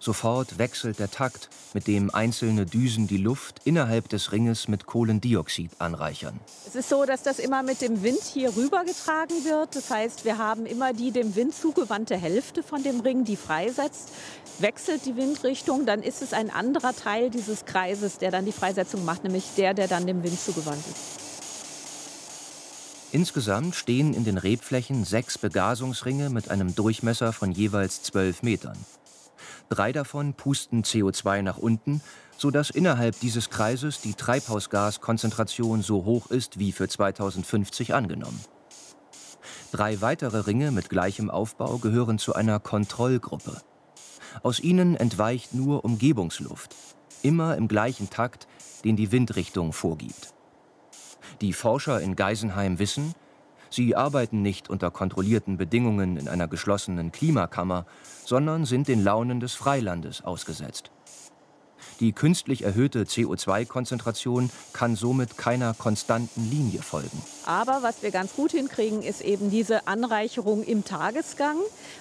Sofort 0.00 0.58
wechselt 0.58 0.98
der 0.98 1.10
Takt, 1.10 1.50
mit 1.74 1.86
dem 1.86 2.14
einzelne 2.14 2.64
Düsen 2.64 3.08
die 3.08 3.18
Luft 3.18 3.60
innerhalb 3.64 4.08
des 4.08 4.32
Ringes 4.32 4.68
mit 4.68 4.86
Kohlendioxid 4.86 5.72
anreichern. 5.78 6.40
Es 6.66 6.74
ist 6.74 6.88
so, 6.88 7.04
dass 7.04 7.22
das 7.22 7.38
immer 7.38 7.62
mit 7.62 7.82
dem 7.82 8.02
Wind 8.02 8.22
hier 8.22 8.56
rübergetragen 8.56 9.44
wird. 9.44 9.76
Das 9.76 9.90
heißt, 9.90 10.24
wir 10.24 10.38
haben 10.38 10.64
immer 10.64 10.94
die 10.94 11.10
dem 11.10 11.36
Wind 11.36 11.54
zugewandte 11.54 12.16
Hälfte 12.16 12.62
von 12.62 12.82
dem 12.82 13.00
Ring, 13.00 13.24
die 13.24 13.36
freisetzt. 13.36 14.12
Wechselt 14.58 15.04
die 15.04 15.16
Windrichtung, 15.16 15.84
dann 15.84 16.02
ist 16.02 16.22
es 16.22 16.32
ein 16.32 16.48
anderer 16.48 16.96
Teil 16.96 17.28
dieses 17.28 17.66
Kreises, 17.66 18.16
der 18.16 18.30
dann 18.30 18.46
die 18.46 18.52
Freisetzung 18.52 19.04
macht, 19.04 19.24
nämlich 19.24 19.44
der, 19.58 19.74
der 19.74 19.88
dann 19.88 20.06
dem 20.06 20.22
Wind 20.22 20.40
zugewandt 20.40 20.84
ist. 20.86 21.25
Insgesamt 23.16 23.74
stehen 23.74 24.12
in 24.12 24.24
den 24.24 24.36
Rebflächen 24.36 25.06
sechs 25.06 25.38
Begasungsringe 25.38 26.28
mit 26.28 26.50
einem 26.50 26.74
Durchmesser 26.74 27.32
von 27.32 27.50
jeweils 27.50 28.02
zwölf 28.02 28.42
Metern. 28.42 28.76
Drei 29.70 29.90
davon 29.90 30.34
pusten 30.34 30.82
CO2 30.82 31.40
nach 31.40 31.56
unten, 31.56 32.02
sodass 32.36 32.68
innerhalb 32.68 33.18
dieses 33.20 33.48
Kreises 33.48 34.02
die 34.02 34.12
Treibhausgaskonzentration 34.12 35.80
so 35.80 36.04
hoch 36.04 36.26
ist 36.26 36.58
wie 36.58 36.72
für 36.72 36.88
2050 36.88 37.94
angenommen. 37.94 38.38
Drei 39.72 40.02
weitere 40.02 40.40
Ringe 40.40 40.70
mit 40.70 40.90
gleichem 40.90 41.30
Aufbau 41.30 41.78
gehören 41.78 42.18
zu 42.18 42.34
einer 42.34 42.60
Kontrollgruppe. 42.60 43.62
Aus 44.42 44.60
ihnen 44.60 44.94
entweicht 44.94 45.54
nur 45.54 45.86
Umgebungsluft, 45.86 46.76
immer 47.22 47.56
im 47.56 47.66
gleichen 47.66 48.10
Takt, 48.10 48.46
den 48.84 48.96
die 48.96 49.10
Windrichtung 49.10 49.72
vorgibt. 49.72 50.35
Die 51.40 51.52
Forscher 51.52 52.00
in 52.00 52.16
Geisenheim 52.16 52.78
wissen, 52.78 53.14
Sie 53.68 53.94
arbeiten 53.96 54.42
nicht 54.42 54.70
unter 54.70 54.90
kontrollierten 54.90 55.56
Bedingungen 55.56 56.16
in 56.16 56.28
einer 56.28 56.48
geschlossenen 56.48 57.12
Klimakammer, 57.12 57.84
sondern 58.24 58.64
sind 58.64 58.88
den 58.88 59.02
Launen 59.02 59.40
des 59.40 59.54
Freilandes 59.54 60.24
ausgesetzt. 60.24 60.90
Die 62.00 62.12
künstlich 62.12 62.62
erhöhte 62.62 63.04
CO2-Konzentration 63.04 64.50
kann 64.72 64.96
somit 64.96 65.38
keiner 65.38 65.74
konstanten 65.74 66.48
Linie 66.50 66.82
folgen. 66.82 67.22
Aber 67.46 67.82
was 67.82 68.02
wir 68.02 68.10
ganz 68.10 68.34
gut 68.34 68.52
hinkriegen, 68.52 69.02
ist 69.02 69.20
eben 69.20 69.50
diese 69.50 69.86
Anreicherung 69.86 70.62
im 70.62 70.84
Tagesgang, 70.84 71.56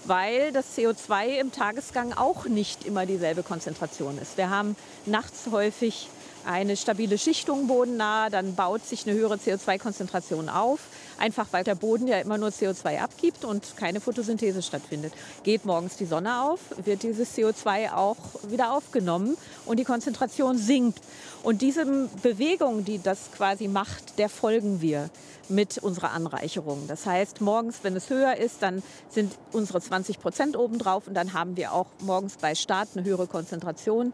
weil 0.06 0.52
das 0.52 0.78
CO2 0.78 1.40
im 1.40 1.52
Tagesgang 1.52 2.14
auch 2.14 2.46
nicht 2.46 2.86
immer 2.86 3.06
dieselbe 3.06 3.44
Konzentration 3.44 4.18
ist. 4.18 4.38
Wir 4.38 4.50
haben 4.50 4.76
nachts 5.06 5.48
häufig 5.52 6.10
eine 6.46 6.78
stabile 6.78 7.18
Schichtung 7.18 7.68
bodennah, 7.68 8.30
dann 8.30 8.56
baut 8.56 8.86
sich 8.86 9.08
eine 9.08 9.16
höhere 9.18 9.36
CO2-Konzentration 9.36 10.50
auf, 10.50 10.80
einfach 11.18 11.48
weil 11.52 11.64
der 11.64 11.76
Boden 11.76 12.08
ja 12.08 12.20
immer 12.20 12.38
nur 12.38 12.50
CO2 12.50 13.00
abgibt 13.00 13.46
und 13.46 13.78
keine 13.78 14.02
Photosynthese 14.02 14.62
stattfindet. 14.62 15.14
Geht 15.44 15.66
morgens 15.66 15.96
die 15.98 16.06
Sonne 16.06 16.44
auf, 16.44 16.60
wird 16.84 17.04
dieses 17.04 17.36
CO2 17.36 17.94
auch 17.94 18.18
wieder 18.48 18.74
aufgenommen 18.74 19.38
und 19.66 19.78
die 19.78 19.84
Konzentration 19.84 20.58
sinkt. 20.58 21.00
Und 21.44 21.62
diese 21.62 21.86
Bewegung, 22.24 22.86
die 22.86 23.02
das 23.02 23.32
quasi 23.36 23.68
macht, 23.68 24.18
der 24.18 24.30
folgen 24.30 24.82
wir 24.82 25.10
mit 25.50 25.78
unserer 25.78 26.12
Anreicherung. 26.12 26.88
Das 26.88 27.06
heißt, 27.06 27.42
morgens, 27.42 27.80
wenn 27.84 27.96
es 27.96 28.10
höher 28.10 28.38
ist, 28.38 28.62
dann 28.62 28.82
sind 29.10 29.32
unsere 29.52 29.80
20 29.80 30.20
Prozent 30.20 30.58
obendrauf 30.58 31.08
und 31.08 31.14
dann 31.14 31.34
haben 31.34 31.56
wir 31.56 31.74
auch 31.74 31.88
morgens 32.00 32.38
bei 32.38 32.56
Start 32.56 32.90
eine 32.96 33.06
höhere 33.06 33.28
Konzentration. 33.28 34.14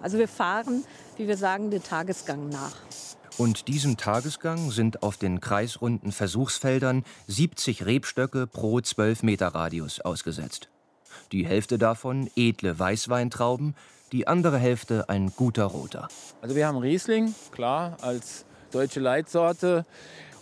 Also 0.00 0.18
wir 0.18 0.28
fahren, 0.28 0.84
wie 1.16 1.26
wir 1.26 1.36
sagen, 1.36 1.70
den 1.70 1.82
Tagesgang 1.82 2.48
nach. 2.48 2.76
Und 3.38 3.68
diesem 3.68 3.96
Tagesgang 3.96 4.72
sind 4.72 5.04
auf 5.04 5.16
den 5.16 5.40
kreisrunden 5.40 6.10
Versuchsfeldern 6.10 7.04
70 7.28 7.86
Rebstöcke 7.86 8.48
pro 8.48 8.80
12 8.80 9.22
Meter 9.22 9.54
Radius 9.54 10.00
ausgesetzt. 10.00 10.68
Die 11.30 11.46
Hälfte 11.46 11.78
davon 11.78 12.28
edle 12.34 12.76
Weißweintrauben, 12.76 13.76
die 14.10 14.26
andere 14.26 14.58
Hälfte 14.58 15.08
ein 15.08 15.30
guter 15.36 15.66
Roter. 15.66 16.08
Also 16.40 16.56
wir 16.56 16.66
haben 16.66 16.78
Riesling, 16.78 17.32
klar, 17.52 17.96
als 18.00 18.44
deutsche 18.72 18.98
Leitsorte. 18.98 19.86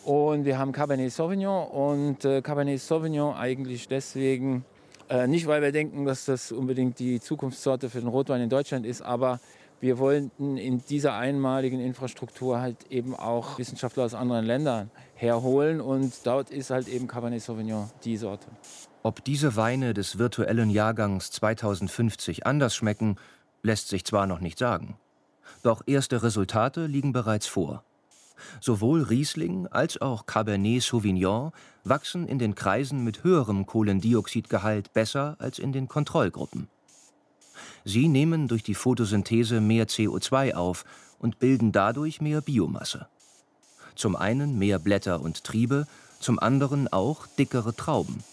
Und 0.06 0.46
wir 0.46 0.56
haben 0.56 0.72
Cabernet 0.72 1.12
Sauvignon 1.12 1.68
und 1.68 2.24
äh, 2.24 2.40
Cabernet 2.40 2.80
Sauvignon 2.80 3.34
eigentlich 3.34 3.88
deswegen, 3.88 4.64
äh, 5.10 5.26
nicht 5.26 5.46
weil 5.46 5.60
wir 5.60 5.72
denken, 5.72 6.06
dass 6.06 6.24
das 6.24 6.50
unbedingt 6.50 6.98
die 6.98 7.20
Zukunftssorte 7.20 7.90
für 7.90 8.00
den 8.00 8.08
Rotwein 8.08 8.40
in 8.40 8.48
Deutschland 8.48 8.86
ist, 8.86 9.02
aber 9.02 9.38
wir 9.80 9.98
wollten 9.98 10.56
in 10.56 10.82
dieser 10.84 11.14
einmaligen 11.14 11.80
Infrastruktur 11.80 12.60
halt 12.60 12.90
eben 12.90 13.14
auch 13.14 13.58
Wissenschaftler 13.58 14.04
aus 14.04 14.14
anderen 14.14 14.46
Ländern 14.46 14.90
herholen 15.14 15.80
und 15.80 16.12
dort 16.24 16.50
ist 16.50 16.70
halt 16.70 16.88
eben 16.88 17.06
Cabernet 17.06 17.42
Sauvignon 17.42 17.90
die 18.04 18.16
Sorte. 18.16 18.46
Ob 19.02 19.22
diese 19.24 19.54
Weine 19.56 19.94
des 19.94 20.18
virtuellen 20.18 20.70
Jahrgangs 20.70 21.30
2050 21.30 22.46
anders 22.46 22.74
schmecken, 22.74 23.16
lässt 23.62 23.88
sich 23.88 24.04
zwar 24.04 24.26
noch 24.26 24.40
nicht 24.40 24.58
sagen. 24.58 24.96
Doch 25.62 25.82
erste 25.86 26.22
Resultate 26.22 26.86
liegen 26.86 27.12
bereits 27.12 27.46
vor. 27.46 27.84
Sowohl 28.60 29.02
Riesling 29.02 29.66
als 29.66 30.00
auch 30.00 30.26
Cabernet 30.26 30.82
Sauvignon 30.82 31.52
wachsen 31.84 32.26
in 32.26 32.38
den 32.38 32.54
Kreisen 32.54 33.04
mit 33.04 33.24
höherem 33.24 33.66
Kohlendioxidgehalt 33.66 34.92
besser 34.92 35.36
als 35.38 35.58
in 35.58 35.72
den 35.72 35.88
Kontrollgruppen. 35.88 36.68
Sie 37.88 38.08
nehmen 38.08 38.48
durch 38.48 38.64
die 38.64 38.74
Photosynthese 38.74 39.60
mehr 39.60 39.86
CO2 39.86 40.54
auf 40.54 40.84
und 41.20 41.38
bilden 41.38 41.70
dadurch 41.70 42.20
mehr 42.20 42.40
Biomasse. 42.40 43.06
Zum 43.94 44.16
einen 44.16 44.58
mehr 44.58 44.80
Blätter 44.80 45.20
und 45.20 45.44
Triebe, 45.44 45.86
zum 46.18 46.40
anderen 46.40 46.92
auch 46.92 47.28
dickere 47.38 47.76
Trauben 47.76 48.24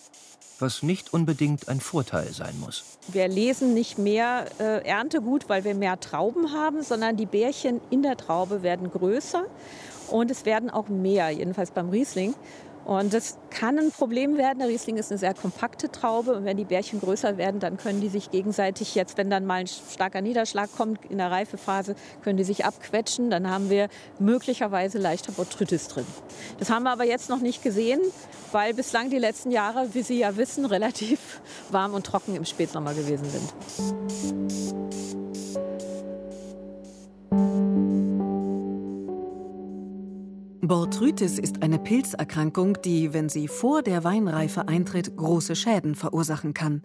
was 0.64 0.82
nicht 0.82 1.14
unbedingt 1.14 1.68
ein 1.68 1.82
Vorteil 1.82 2.32
sein 2.32 2.58
muss. 2.60 2.98
Wir 3.10 3.28
lesen 3.28 3.74
nicht 3.74 3.98
mehr 3.98 4.46
äh, 4.60 4.88
Erntegut, 4.88 5.50
weil 5.50 5.66
wir 5.66 5.76
mehr 5.76 6.00
Trauben 6.00 6.54
haben, 6.54 6.82
sondern 6.84 7.18
die 7.18 7.26
Bärchen 7.26 7.82
in 7.90 8.02
der 8.02 8.16
Traube 8.16 8.64
werden 8.64 8.90
größer 8.90 9.46
und 10.10 10.32
es 10.32 10.46
werden 10.46 10.70
auch 10.70 10.88
mehr, 10.88 11.30
jedenfalls 11.32 11.72
beim 11.72 11.90
Riesling. 11.90 12.34
Und 12.86 13.14
das 13.14 13.38
kann 13.50 13.80
ein 13.80 13.92
Problem 13.92 14.38
werden. 14.38 14.60
Der 14.60 14.68
Riesling 14.68 14.98
ist 14.98 15.12
eine 15.12 15.18
sehr 15.18 15.34
kompakte 15.34 15.90
Traube 15.90 16.34
und 16.34 16.46
wenn 16.46 16.58
die 16.58 16.66
Bärchen 16.66 17.00
größer 17.00 17.38
werden, 17.38 17.60
dann 17.60 17.78
können 17.78 18.02
die 18.02 18.10
sich 18.10 18.30
gegenseitig 18.32 18.96
jetzt, 18.96 19.18
wenn 19.18 19.30
dann 19.30 19.46
mal 19.46 19.62
ein 19.62 19.68
starker 19.68 20.22
Niederschlag 20.22 20.70
kommt 20.76 21.00
in 21.10 21.18
der 21.18 21.32
Reifephase, 21.32 21.96
können 22.24 22.38
die 22.38 22.44
sich 22.44 22.66
abquetschen. 22.66 23.30
Dann 23.30 23.50
haben 23.50 23.70
wir 23.70 23.88
möglicherweise 24.20 24.98
leichter 24.98 25.32
Botrytis 25.32 25.88
drin. 25.88 26.06
Das 26.60 26.70
haben 26.70 26.84
wir 26.84 26.92
aber 26.92 27.06
jetzt 27.06 27.30
noch 27.30 27.40
nicht 27.40 27.64
gesehen, 27.64 28.02
weil 28.52 28.74
bislang 28.74 29.10
die 29.10 29.20
letzten 29.20 29.52
Jahre, 29.52 29.94
wie 29.94 30.02
Sie 30.02 30.20
ja 30.20 30.36
wissen, 30.36 30.66
relativ 30.66 31.42
warm 31.70 31.94
und 31.94 32.06
trocken 32.06 32.36
im 32.36 32.46
Spätsommer 32.46 32.94
gewesen 32.94 33.26
sind. 33.30 33.54
Botrytis 40.66 41.40
ist 41.40 41.62
eine 41.62 41.78
Pilzerkrankung, 41.78 42.78
die, 42.86 43.12
wenn 43.12 43.28
sie 43.28 43.50
vor 43.50 43.82
der 43.82 44.06
Weinreife 44.06 44.70
eintritt, 44.70 45.18
große 45.18 45.58
Schäden 45.58 45.94
verursachen 45.94 46.54
kann. 46.54 46.84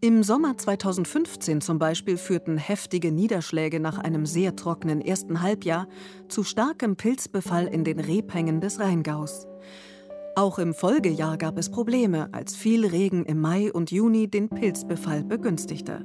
Im 0.00 0.22
Sommer 0.22 0.56
2015 0.56 1.60
zum 1.60 1.78
Beispiel 1.78 2.16
führten 2.16 2.56
heftige 2.56 3.12
Niederschläge 3.12 3.80
nach 3.80 3.98
einem 3.98 4.24
sehr 4.24 4.56
trockenen 4.56 5.02
ersten 5.02 5.42
Halbjahr 5.42 5.88
zu 6.28 6.42
starkem 6.42 6.96
Pilzbefall 6.96 7.66
in 7.66 7.84
den 7.84 8.00
Rebhängen 8.00 8.62
des 8.62 8.80
Rheingaus. 8.80 9.46
Auch 10.34 10.58
im 10.58 10.72
Folgejahr 10.72 11.36
gab 11.36 11.58
es 11.58 11.70
Probleme, 11.70 12.30
als 12.32 12.56
viel 12.56 12.86
Regen 12.86 13.26
im 13.26 13.42
Mai 13.42 13.70
und 13.70 13.90
Juni 13.90 14.26
den 14.26 14.48
Pilzbefall 14.48 15.22
begünstigte. 15.22 16.02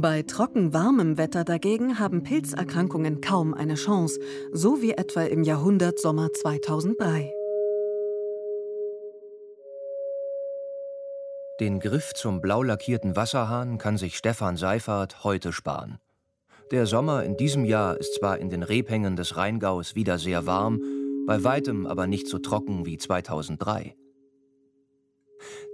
Bei 0.00 0.22
trocken-warmem 0.22 1.18
Wetter 1.18 1.42
dagegen 1.42 1.98
haben 1.98 2.22
Pilzerkrankungen 2.22 3.20
kaum 3.20 3.52
eine 3.52 3.74
Chance, 3.74 4.20
so 4.52 4.80
wie 4.80 4.92
etwa 4.92 5.22
im 5.22 5.42
Jahrhundertsommer 5.42 6.32
2003. 6.32 7.32
Den 11.58 11.80
Griff 11.80 12.14
zum 12.14 12.40
blau 12.40 12.62
lackierten 12.62 13.16
Wasserhahn 13.16 13.78
kann 13.78 13.96
sich 13.98 14.16
Stefan 14.16 14.56
Seifert 14.56 15.24
heute 15.24 15.52
sparen. 15.52 15.98
Der 16.70 16.86
Sommer 16.86 17.24
in 17.24 17.36
diesem 17.36 17.64
Jahr 17.64 17.96
ist 17.98 18.14
zwar 18.20 18.38
in 18.38 18.50
den 18.50 18.62
Rebhängen 18.62 19.16
des 19.16 19.36
Rheingaus 19.36 19.96
wieder 19.96 20.20
sehr 20.20 20.46
warm, 20.46 20.80
bei 21.26 21.42
weitem 21.42 21.86
aber 21.86 22.06
nicht 22.06 22.28
so 22.28 22.38
trocken 22.38 22.86
wie 22.86 22.98
2003. 22.98 23.96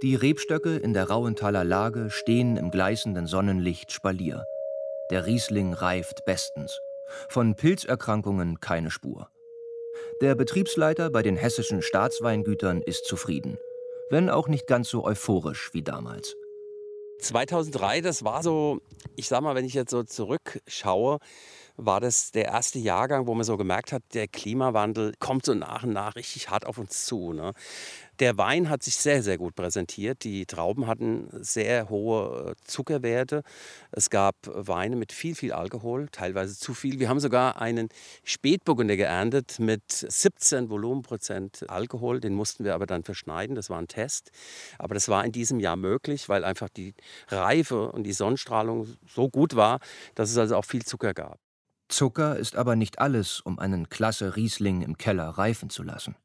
Die 0.01 0.15
Rebstöcke 0.15 0.77
in 0.77 0.93
der 0.93 1.09
Rauenthaler 1.09 1.63
Lage 1.63 2.09
stehen 2.09 2.57
im 2.57 2.71
gleißenden 2.71 3.27
Sonnenlicht 3.27 3.91
Spalier. 3.91 4.45
Der 5.11 5.25
Riesling 5.25 5.73
reift 5.73 6.25
bestens. 6.25 6.79
Von 7.29 7.55
Pilzerkrankungen 7.55 8.59
keine 8.59 8.91
Spur. 8.91 9.29
Der 10.21 10.35
Betriebsleiter 10.35 11.09
bei 11.09 11.21
den 11.21 11.35
hessischen 11.35 11.81
Staatsweingütern 11.81 12.81
ist 12.81 13.05
zufrieden, 13.05 13.57
wenn 14.09 14.29
auch 14.29 14.47
nicht 14.47 14.67
ganz 14.67 14.89
so 14.89 15.03
euphorisch 15.03 15.73
wie 15.73 15.83
damals. 15.83 16.35
2003, 17.19 18.01
das 18.01 18.23
war 18.23 18.43
so, 18.43 18.79
ich 19.15 19.27
sag 19.27 19.41
mal, 19.41 19.55
wenn 19.55 19.65
ich 19.65 19.73
jetzt 19.73 19.91
so 19.91 20.03
zurückschaue, 20.03 21.19
war 21.77 21.99
das 21.99 22.31
der 22.31 22.45
erste 22.45 22.79
Jahrgang, 22.79 23.27
wo 23.27 23.33
man 23.33 23.43
so 23.43 23.57
gemerkt 23.57 23.91
hat, 23.91 24.03
der 24.13 24.27
Klimawandel 24.27 25.13
kommt 25.19 25.45
so 25.45 25.53
nach 25.53 25.83
und 25.83 25.93
nach 25.93 26.15
richtig 26.15 26.49
hart 26.49 26.65
auf 26.65 26.77
uns 26.77 27.05
zu. 27.05 27.33
Ne? 27.33 27.53
Der 28.19 28.37
Wein 28.37 28.69
hat 28.69 28.81
sich 28.81 28.95
sehr, 28.95 29.21
sehr 29.21 29.37
gut 29.37 29.55
präsentiert. 29.55 30.23
Die 30.23 30.45
Trauben 30.45 30.87
hatten 30.87 31.27
sehr 31.41 31.89
hohe 31.89 32.51
äh, 32.51 32.55
Zuckerwerte. 32.63 33.43
Es 33.91 34.09
gab 34.09 34.35
Weine 34.45 34.95
mit 34.95 35.11
viel, 35.11 35.35
viel 35.35 35.51
Alkohol, 35.51 36.07
teilweise 36.11 36.57
zu 36.57 36.73
viel. 36.73 36.99
Wir 36.99 37.09
haben 37.09 37.19
sogar 37.19 37.61
einen 37.61 37.89
Spätburgunder 38.23 38.95
geerntet 38.95 39.59
mit 39.59 39.83
17 39.89 40.69
Volumenprozent 40.69 41.69
Alkohol. 41.69 42.21
Den 42.21 42.35
mussten 42.35 42.63
wir 42.63 42.73
aber 42.73 42.85
dann 42.85 43.03
verschneiden. 43.03 43.55
Das 43.55 43.69
war 43.69 43.79
ein 43.79 43.89
Test. 43.89 44.31
Aber 44.79 44.93
das 44.93 45.09
war 45.09 45.25
in 45.25 45.33
diesem 45.33 45.59
Jahr 45.59 45.75
möglich, 45.75 46.29
weil 46.29 46.45
einfach 46.45 46.69
die 46.69 46.93
Reife 47.27 47.91
und 47.91 48.03
die 48.03 48.13
Sonnenstrahlung 48.13 48.87
so 49.05 49.29
gut 49.29 49.57
war, 49.57 49.79
dass 50.15 50.31
es 50.31 50.37
also 50.37 50.55
auch 50.55 50.65
viel 50.65 50.85
Zucker 50.85 51.13
gab. 51.13 51.44
Zucker 51.87 52.37
ist 52.37 52.55
aber 52.55 52.75
nicht 52.75 52.99
alles, 52.99 53.39
um 53.39 53.59
einen 53.59 53.89
klasse 53.89 54.35
Riesling 54.35 54.81
im 54.81 54.97
Keller 54.97 55.29
reifen 55.29 55.69
zu 55.69 55.83
lassen. 55.83 56.15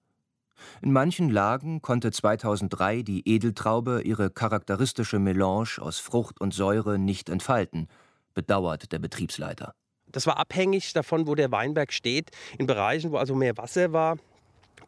In 0.82 0.92
manchen 0.92 1.30
Lagen 1.30 1.82
konnte 1.82 2.10
2003 2.10 3.02
die 3.02 3.28
Edeltraube 3.28 4.02
ihre 4.02 4.30
charakteristische 4.30 5.18
Melange 5.18 5.78
aus 5.78 5.98
Frucht 5.98 6.40
und 6.40 6.54
Säure 6.54 6.98
nicht 6.98 7.28
entfalten, 7.28 7.88
bedauert 8.34 8.92
der 8.92 8.98
Betriebsleiter. 8.98 9.74
Das 10.06 10.26
war 10.26 10.38
abhängig 10.38 10.92
davon, 10.92 11.26
wo 11.26 11.34
der 11.34 11.52
Weinberg 11.52 11.92
steht. 11.92 12.30
In 12.58 12.66
Bereichen, 12.66 13.12
wo 13.12 13.16
also 13.16 13.34
mehr 13.34 13.56
Wasser 13.56 13.92
war, 13.92 14.18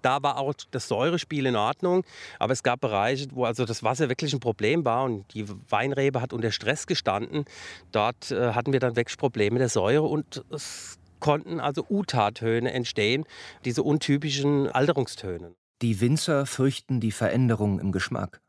da 0.02 0.23
war 0.23 0.38
auch 0.38 0.54
das 0.71 0.88
Säurespiel 0.88 1.47
in 1.47 1.56
Ordnung, 1.56 2.04
aber 2.38 2.52
es 2.52 2.62
gab 2.62 2.80
Bereiche, 2.80 3.28
wo 3.32 3.44
also 3.44 3.64
das 3.64 3.82
Wasser 3.82 4.09
wirklich 4.09 4.32
ein 4.32 4.40
Problem 4.40 4.85
war 4.85 5.04
und 5.04 5.32
die 5.35 5.47
Weinrebe 5.71 6.21
hat 6.21 6.32
unter 6.32 6.50
Stress 6.50 6.87
gestanden. 6.87 7.44
Dort 7.92 8.30
äh, 8.30 8.52
hatten 8.52 8.73
wir 8.73 8.80
dann 8.80 8.97
wirklich 8.97 9.16
Probleme 9.16 9.59
der 9.59 9.68
Säure 9.68 10.06
und 10.06 10.44
es 10.50 10.99
konnten 11.21 11.61
also 11.61 11.87
Utat-Töne 11.88 12.73
entstehen, 12.73 13.25
diese 13.64 13.82
untypischen 13.82 14.68
Alterungstöne. 14.68 15.54
Die 15.80 16.00
Winzer 16.00 16.47
fürchten 16.47 17.00
die 17.00 17.12
Veränderung 17.12 17.78
im 17.78 17.92
Geschmack. 17.92 18.40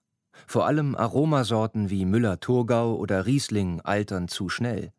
Vor 0.48 0.66
allem 0.66 0.96
Aromasorten 0.96 1.90
wie 1.90 2.06
Müller-Thurgau 2.06 2.96
oder 2.96 3.26
Riesling 3.26 3.82
altern 3.82 4.28
zu 4.28 4.50
schnell. 4.50 4.92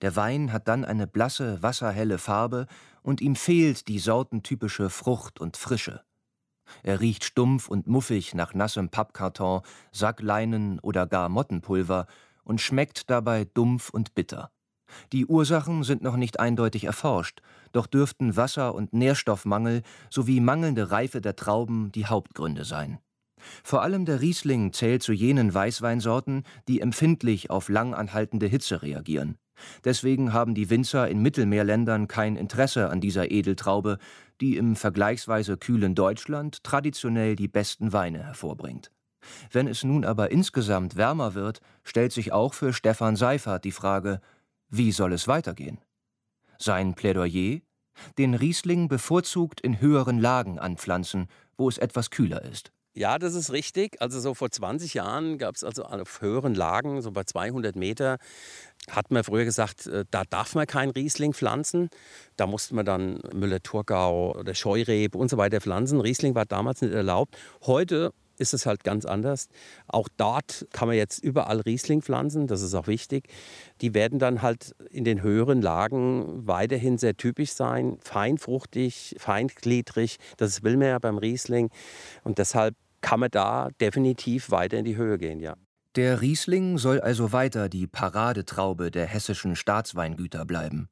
Der 0.00 0.16
Wein 0.16 0.52
hat 0.52 0.66
dann 0.66 0.84
eine 0.84 1.06
blasse, 1.06 1.62
wasserhelle 1.62 2.18
Farbe 2.18 2.66
und 3.04 3.20
ihm 3.20 3.36
fehlt 3.36 3.86
die 3.86 4.00
sortentypische 4.00 4.90
Frucht 4.90 5.38
und 5.38 5.56
Frische. 5.56 6.02
Er 6.82 7.00
riecht 7.00 7.24
stumpf 7.24 7.68
und 7.68 7.86
muffig 7.86 8.34
nach 8.34 8.54
nassem 8.54 8.88
Pappkarton, 8.88 9.60
Sackleinen 9.92 10.80
oder 10.80 11.06
gar 11.06 11.28
Mottenpulver 11.28 12.06
und 12.42 12.60
schmeckt 12.60 13.10
dabei 13.10 13.44
dumpf 13.44 13.90
und 13.90 14.14
bitter. 14.14 14.50
Die 15.12 15.26
Ursachen 15.26 15.82
sind 15.82 16.02
noch 16.02 16.16
nicht 16.16 16.40
eindeutig 16.40 16.84
erforscht, 16.84 17.40
doch 17.72 17.86
dürften 17.86 18.36
Wasser- 18.36 18.74
und 18.74 18.92
Nährstoffmangel 18.92 19.82
sowie 20.10 20.40
mangelnde 20.40 20.90
Reife 20.90 21.20
der 21.20 21.36
Trauben 21.36 21.92
die 21.92 22.06
Hauptgründe 22.06 22.64
sein. 22.64 22.98
Vor 23.62 23.82
allem 23.82 24.06
der 24.06 24.20
Riesling 24.20 24.72
zählt 24.72 25.02
zu 25.02 25.12
jenen 25.12 25.52
Weißweinsorten, 25.52 26.44
die 26.68 26.80
empfindlich 26.80 27.50
auf 27.50 27.68
langanhaltende 27.68 28.46
Hitze 28.46 28.82
reagieren. 28.82 29.36
Deswegen 29.84 30.32
haben 30.32 30.54
die 30.54 30.70
Winzer 30.70 31.08
in 31.08 31.20
Mittelmeerländern 31.20 32.08
kein 32.08 32.36
Interesse 32.36 32.90
an 32.90 33.00
dieser 33.00 33.30
Edeltraube, 33.30 33.98
die 34.40 34.56
im 34.56 34.76
vergleichsweise 34.76 35.56
kühlen 35.56 35.94
Deutschland 35.94 36.62
traditionell 36.64 37.36
die 37.36 37.48
besten 37.48 37.92
Weine 37.92 38.24
hervorbringt. 38.24 38.90
Wenn 39.50 39.68
es 39.68 39.84
nun 39.84 40.04
aber 40.04 40.30
insgesamt 40.30 40.96
wärmer 40.96 41.34
wird, 41.34 41.60
stellt 41.82 42.12
sich 42.12 42.32
auch 42.32 42.54
für 42.54 42.72
Stefan 42.72 43.16
Seifert 43.16 43.64
die 43.64 43.72
Frage, 43.72 44.20
wie 44.68 44.92
soll 44.92 45.12
es 45.12 45.28
weitergehen? 45.28 45.78
Sein 46.58 46.94
Plädoyer? 46.94 47.60
Den 48.18 48.34
Riesling 48.34 48.88
bevorzugt 48.88 49.60
in 49.60 49.80
höheren 49.80 50.18
Lagen 50.18 50.58
anpflanzen, 50.58 51.28
wo 51.56 51.68
es 51.68 51.78
etwas 51.78 52.10
kühler 52.10 52.42
ist. 52.42 52.72
Ja, 52.96 53.18
das 53.18 53.34
ist 53.34 53.50
richtig. 53.50 54.00
Also 54.00 54.20
so 54.20 54.34
vor 54.34 54.50
20 54.50 54.94
Jahren 54.94 55.36
gab 55.36 55.56
es 55.56 55.64
also 55.64 55.82
auf 55.84 56.20
höheren 56.20 56.54
Lagen, 56.54 57.02
so 57.02 57.10
bei 57.10 57.24
200 57.24 57.74
Meter, 57.74 58.18
hat 58.88 59.10
man 59.10 59.24
früher 59.24 59.44
gesagt, 59.44 59.86
äh, 59.88 60.04
da 60.12 60.22
darf 60.24 60.54
man 60.54 60.66
keinen 60.66 60.90
Riesling 60.90 61.32
pflanzen. 61.32 61.88
Da 62.36 62.46
musste 62.46 62.74
man 62.76 62.86
dann 62.86 63.20
Müller-Thurgau 63.32 64.36
oder 64.36 64.54
Scheurebe 64.54 65.18
und 65.18 65.28
so 65.28 65.36
weiter 65.38 65.60
pflanzen. 65.60 66.00
Riesling 66.00 66.36
war 66.36 66.44
damals 66.46 66.82
nicht 66.82 66.94
erlaubt. 66.94 67.36
Heute 67.62 68.12
ist 68.38 68.54
es 68.54 68.66
halt 68.66 68.84
ganz 68.84 69.04
anders. 69.04 69.48
Auch 69.86 70.08
dort 70.16 70.66
kann 70.72 70.88
man 70.88 70.96
jetzt 70.96 71.22
überall 71.22 71.60
Riesling 71.60 72.02
pflanzen, 72.02 72.46
das 72.46 72.62
ist 72.62 72.74
auch 72.74 72.86
wichtig. 72.86 73.28
Die 73.80 73.94
werden 73.94 74.18
dann 74.18 74.42
halt 74.42 74.74
in 74.90 75.04
den 75.04 75.22
höheren 75.22 75.62
Lagen 75.62 76.46
weiterhin 76.46 76.98
sehr 76.98 77.16
typisch 77.16 77.52
sein, 77.52 77.98
feinfruchtig, 78.00 79.16
feingliedrig. 79.18 80.18
Das 80.36 80.62
will 80.62 80.76
man 80.76 80.88
ja 80.88 80.98
beim 80.98 81.18
Riesling. 81.18 81.70
Und 82.24 82.38
deshalb 82.38 82.74
kann 83.04 83.20
man 83.20 83.30
da 83.30 83.68
definitiv 83.82 84.50
weiter 84.50 84.78
in 84.78 84.86
die 84.86 84.96
Höhe 84.96 85.18
gehen, 85.18 85.38
ja. 85.38 85.56
Der 85.94 86.22
Riesling 86.22 86.78
soll 86.78 87.02
also 87.02 87.32
weiter 87.32 87.68
die 87.68 87.86
Paradetraube 87.86 88.90
der 88.90 89.04
hessischen 89.04 89.56
Staatsweingüter 89.56 90.46
bleiben. 90.46 90.88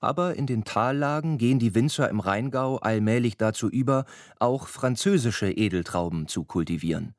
Aber 0.00 0.36
in 0.36 0.46
den 0.46 0.64
Tallagen 0.64 1.36
gehen 1.36 1.58
die 1.58 1.74
Winzer 1.74 2.08
im 2.08 2.20
Rheingau 2.20 2.78
allmählich 2.78 3.36
dazu 3.36 3.68
über, 3.68 4.06
auch 4.38 4.68
französische 4.68 5.50
Edeltrauben 5.50 6.28
zu 6.28 6.44
kultivieren. 6.44 7.14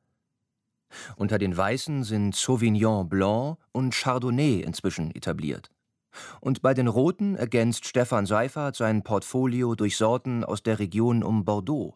Unter 1.18 1.38
den 1.38 1.56
Weißen 1.56 2.04
sind 2.04 2.36
Sauvignon 2.36 3.08
Blanc 3.08 3.60
und 3.74 3.94
Chardonnay 3.94 4.62
inzwischen 4.62 5.14
etabliert. 5.14 5.70
Und 6.42 6.64
bei 6.64 6.74
den 6.74 6.88
Roten 6.88 7.36
ergänzt 7.36 7.86
Stefan 7.86 8.26
Seifert 8.26 8.76
sein 8.76 9.04
Portfolio 9.04 9.76
durch 9.76 9.98
Sorten 9.98 10.44
aus 10.44 10.64
der 10.64 10.80
Region 10.80 11.22
um 11.22 11.46
Bordeaux. 11.46 11.96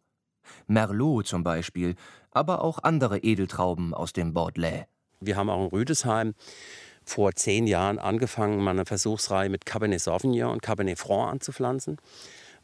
Merlot 0.68 1.28
zum 1.28 1.44
Beispiel, 1.44 1.96
aber 2.32 2.64
auch 2.64 2.80
andere 2.84 3.20
Edeltrauben 3.20 3.94
aus 3.94 4.14
dem 4.14 4.34
Bordelais. 4.34 4.86
Wir 5.20 5.36
haben 5.36 5.50
auch 5.50 5.64
in 5.64 5.70
Rüdesheim 5.70 6.34
vor 7.04 7.34
zehn 7.34 7.68
Jahren 7.68 8.00
angefangen, 8.00 8.64
mal 8.64 8.72
eine 8.72 8.86
Versuchsreihe 8.86 9.50
mit 9.50 9.66
Cabernet 9.66 10.02
Sauvignon 10.02 10.52
und 10.52 10.62
Cabernet 10.62 11.00
Franc 11.00 11.32
anzupflanzen. 11.32 11.98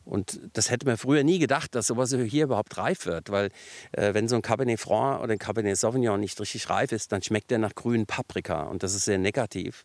Und 0.06 0.40
das 0.54 0.70
hätte 0.70 0.86
man 0.86 0.98
früher 0.98 1.24
nie 1.24 1.40
gedacht, 1.40 1.74
dass 1.76 1.88
sowas 1.88 2.14
hier 2.14 2.44
überhaupt 2.44 2.78
reif 2.78 3.06
wird, 3.06 3.32
weil 3.32 3.50
äh, 3.92 4.14
wenn 4.14 4.28
so 4.28 4.36
ein 4.36 4.42
Cabernet 4.42 4.80
Franc 4.80 5.22
oder 5.22 5.34
ein 5.34 5.40
Cabernet 5.40 5.78
Sauvignon 5.78 6.20
nicht 6.20 6.40
richtig 6.40 6.70
reif 6.70 6.92
ist, 6.92 7.12
dann 7.12 7.24
schmeckt 7.24 7.52
der 7.52 7.58
nach 7.58 7.74
grünen 7.74 8.06
Paprika 8.06 8.64
und 8.64 8.84
das 8.84 8.94
ist 8.94 9.06
sehr 9.06 9.18
negativ. 9.18 9.84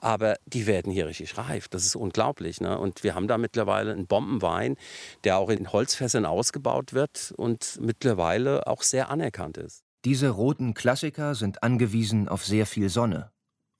Aber 0.00 0.36
die 0.46 0.66
werden 0.66 0.92
hier 0.92 1.06
richtig 1.06 1.36
reif, 1.38 1.68
das 1.68 1.84
ist 1.84 1.96
unglaublich. 1.96 2.60
Ne? 2.60 2.78
Und 2.78 3.02
wir 3.02 3.14
haben 3.14 3.26
da 3.26 3.38
mittlerweile 3.38 3.92
einen 3.92 4.06
Bombenwein, 4.06 4.76
der 5.24 5.38
auch 5.38 5.48
in 5.48 5.72
Holzfässern 5.72 6.26
ausgebaut 6.26 6.92
wird 6.92 7.32
und 7.36 7.78
mittlerweile 7.80 8.66
auch 8.66 8.82
sehr 8.82 9.10
anerkannt 9.10 9.56
ist. 9.56 9.82
Diese 10.04 10.28
roten 10.28 10.74
Klassiker 10.74 11.34
sind 11.34 11.62
angewiesen 11.62 12.28
auf 12.28 12.44
sehr 12.44 12.66
viel 12.66 12.90
Sonne 12.90 13.30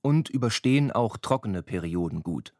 und 0.01 0.31
überstehen 0.31 0.91
auch 0.91 1.19
trockene 1.19 1.63
Perioden 1.63 2.23
gut. 2.23 2.55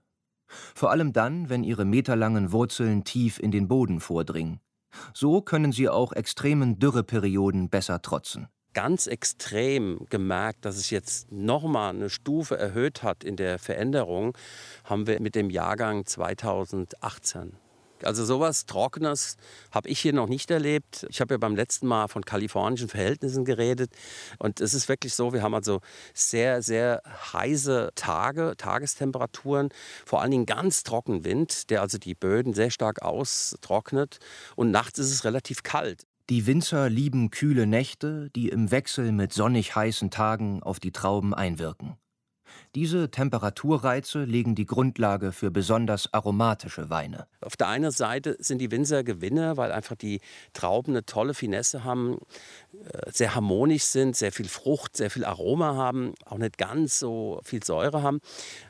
Vor 0.47 0.91
allem 0.91 1.13
dann, 1.13 1.49
wenn 1.49 1.65
ihre 1.65 1.85
meterlangen 1.85 2.53
Wurzeln 2.53 3.05
tief 3.05 3.39
in 3.39 3.51
den 3.51 3.69
Boden 3.69 4.01
vordringen. 4.01 4.61
So 5.13 5.41
können 5.41 5.73
sie 5.73 5.89
auch 5.89 6.13
extremen 6.13 6.79
Dürreperioden 6.79 7.69
besser 7.69 8.01
trotzen. 8.03 8.49
Ganz 8.73 9.07
extrem 9.07 10.05
gemerkt, 10.11 10.65
dass 10.65 10.77
es 10.77 10.91
jetzt 10.91 11.31
nochmal 11.31 11.95
eine 11.95 12.11
Stufe 12.11 12.59
erhöht 12.59 13.03
hat 13.03 13.23
in 13.23 13.37
der 13.37 13.59
Veränderung, 13.59 14.37
haben 14.83 15.07
wir 15.07 15.21
mit 15.21 15.37
dem 15.37 15.49
Jahrgang 15.49 16.05
2018. 16.07 17.57
Also 18.03 18.25
sowas 18.25 18.67
Trockenes 18.67 19.37
habe 19.71 19.89
ich 19.89 20.01
hier 20.01 20.13
noch 20.13 20.29
nicht 20.29 20.51
erlebt. 20.51 21.07
Ich 21.09 21.21
habe 21.21 21.35
ja 21.35 21.39
beim 21.39 21.57
letzten 21.57 21.87
Mal 21.87 22.09
von 22.09 22.25
kalifornischen 22.25 22.89
Verhältnissen 22.89 23.45
geredet. 23.45 23.93
Und 24.39 24.61
es 24.61 24.75
ist 24.75 24.89
wirklich 24.89 25.15
so, 25.15 25.33
wir 25.33 25.43
haben 25.43 25.55
also 25.55 25.81
sehr, 26.13 26.63
sehr 26.63 27.03
heiße 27.33 27.93
Tage, 27.95 28.55
Tagestemperaturen, 28.57 29.69
vor 30.05 30.23
allen 30.23 30.33
Dingen 30.33 30.47
ganz 30.47 30.83
trockenen 30.83 31.25
Wind, 31.25 31.71
der 31.71 31.83
also 31.83 31.99
die 31.99 32.15
Böden 32.15 32.53
sehr 32.53 32.71
stark 32.71 33.03
austrocknet. 33.03 34.19
Und 34.57 34.71
nachts 34.71 34.99
ist 34.99 35.13
es 35.13 35.25
relativ 35.25 35.63
kalt. 35.63 36.05
Die 36.31 36.47
Winzer 36.47 36.89
lieben 36.89 37.31
kühle 37.31 37.67
Nächte, 37.67 38.31
die 38.35 38.49
im 38.49 38.71
Wechsel 38.71 39.13
mit 39.13 39.35
sonnig 39.35 39.77
heißen 39.77 40.11
Tagen 40.11 40.63
auf 40.63 40.81
die 40.81 40.91
Trauben 40.91 41.35
einwirken. 41.35 41.99
Diese 42.75 43.09
Temperaturreize 43.09 44.25
legen 44.25 44.57
die 44.57 44.67
Grundlage 44.67 45.31
für 45.31 45.53
besonders 45.53 46.13
aromatische 46.13 46.91
Weine. 46.91 47.29
Auf 47.41 47.57
der 47.57 47.69
einen 47.69 47.93
Seite 47.93 48.37
sind 48.41 48.59
die 48.59 48.73
Winzer 48.73 49.05
Gewinner, 49.05 49.57
weil 49.57 49.71
einfach 49.71 49.95
die 49.95 50.21
Trauben 50.55 50.91
eine 50.91 51.07
tolle 51.07 51.35
Finesse 51.35 51.85
haben, 51.85 52.19
äh, 52.73 53.13
sehr 53.13 53.37
harmonisch 53.37 53.85
sind, 53.85 54.17
sehr 54.17 54.33
viel 54.33 54.49
Frucht, 54.49 54.97
sehr 54.97 55.09
viel 55.09 55.25
Aroma 55.25 55.77
haben, 55.77 56.15
auch 56.25 56.39
nicht 56.39 56.59
ganz 56.59 56.99
so 56.99 57.41
viel 57.45 57.63
Säure 57.63 58.03
haben. 58.03 58.19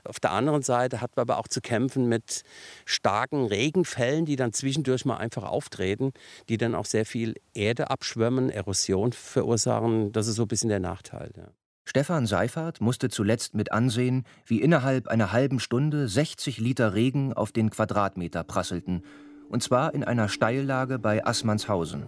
Auf 0.04 0.20
der 0.20 0.32
anderen 0.32 0.60
Seite 0.60 1.00
hat 1.00 1.16
man 1.16 1.22
aber 1.22 1.38
auch 1.38 1.48
zu 1.48 1.62
kämpfen 1.62 2.06
mit 2.06 2.42
starken 2.84 3.46
Regenfällen, 3.46 4.26
die 4.26 4.36
dann 4.36 4.52
zwischendurch 4.52 5.06
mal 5.06 5.16
einfach 5.16 5.44
auftreten, 5.44 6.12
die 6.50 6.58
dann 6.58 6.74
auch 6.74 6.84
sehr 6.84 7.06
viel 7.06 7.36
Erde 7.54 7.88
abschwemmen, 7.88 8.50
Erosion 8.50 9.14
verursachen. 9.14 10.12
Das 10.12 10.26
ist 10.26 10.36
so 10.36 10.42
ein 10.42 10.48
bisschen 10.48 10.68
der 10.68 10.80
Nachteil. 10.80 11.30
Ja. 11.38 11.48
Stefan 11.84 12.26
Seifert 12.26 12.80
musste 12.80 13.10
zuletzt 13.10 13.54
mit 13.54 13.70
ansehen, 13.70 14.24
wie 14.46 14.62
innerhalb 14.62 15.06
einer 15.08 15.32
halben 15.32 15.60
Stunde 15.60 16.08
60 16.08 16.58
Liter 16.58 16.94
Regen 16.94 17.32
auf 17.34 17.52
den 17.52 17.70
Quadratmeter 17.70 18.42
prasselten, 18.42 19.02
und 19.50 19.62
zwar 19.62 19.94
in 19.94 20.02
einer 20.02 20.28
Steillage 20.28 20.98
bei 20.98 21.24
Assmannshausen. 21.24 22.06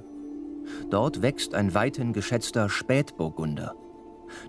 Dort 0.91 1.23
wächst 1.23 1.55
ein 1.55 1.75
weithin 1.75 2.12
geschätzter 2.12 2.69
Spätburgunder. 2.69 3.75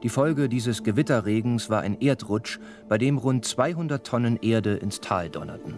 Die 0.01 0.09
Folge 0.09 0.49
dieses 0.49 0.83
Gewitterregens 0.83 1.69
war 1.69 1.81
ein 1.81 1.99
Erdrutsch, 2.01 2.59
bei 2.87 2.97
dem 2.97 3.17
rund 3.17 3.45
200 3.45 4.07
Tonnen 4.07 4.37
Erde 4.37 4.75
ins 4.75 5.01
Tal 5.01 5.29
donnerten. 5.29 5.75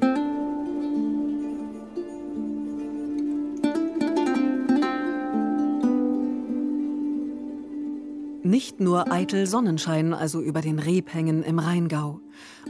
Nicht 8.50 8.80
nur 8.80 9.12
eitel 9.12 9.46
Sonnenschein 9.46 10.12
also 10.12 10.42
über 10.42 10.62
den 10.62 10.80
Rebhängen 10.80 11.44
im 11.44 11.60
Rheingau. 11.60 12.20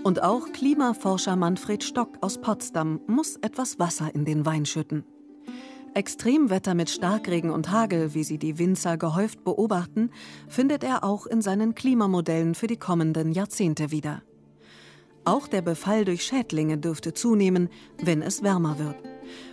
Und 0.03 0.21
auch 0.21 0.51
Klimaforscher 0.51 1.37
Manfred 1.37 1.85
Stock 1.85 2.17
aus 2.19 2.41
Potsdam 2.41 2.99
muss 3.07 3.37
etwas 3.37 3.79
Wasser 3.79 4.13
in 4.13 4.25
den 4.25 4.45
Wein 4.45 4.65
schütten. 4.65 5.05
Extremwetter 5.93 6.73
mit 6.73 6.89
Starkregen 6.89 7.49
und 7.49 7.71
Hagel, 7.71 8.13
wie 8.13 8.25
sie 8.25 8.37
die 8.37 8.59
Winzer 8.59 8.97
gehäuft 8.97 9.45
beobachten, 9.45 10.09
findet 10.49 10.83
er 10.83 11.05
auch 11.05 11.25
in 11.25 11.41
seinen 11.41 11.75
Klimamodellen 11.75 12.55
für 12.55 12.67
die 12.67 12.75
kommenden 12.75 13.31
Jahrzehnte 13.31 13.89
wieder. 13.89 14.21
Auch 15.23 15.47
der 15.47 15.61
Befall 15.61 16.03
durch 16.03 16.23
Schädlinge 16.23 16.77
dürfte 16.77 17.13
zunehmen, 17.13 17.69
wenn 18.03 18.21
es 18.21 18.43
wärmer 18.43 18.79
wird. 18.79 18.97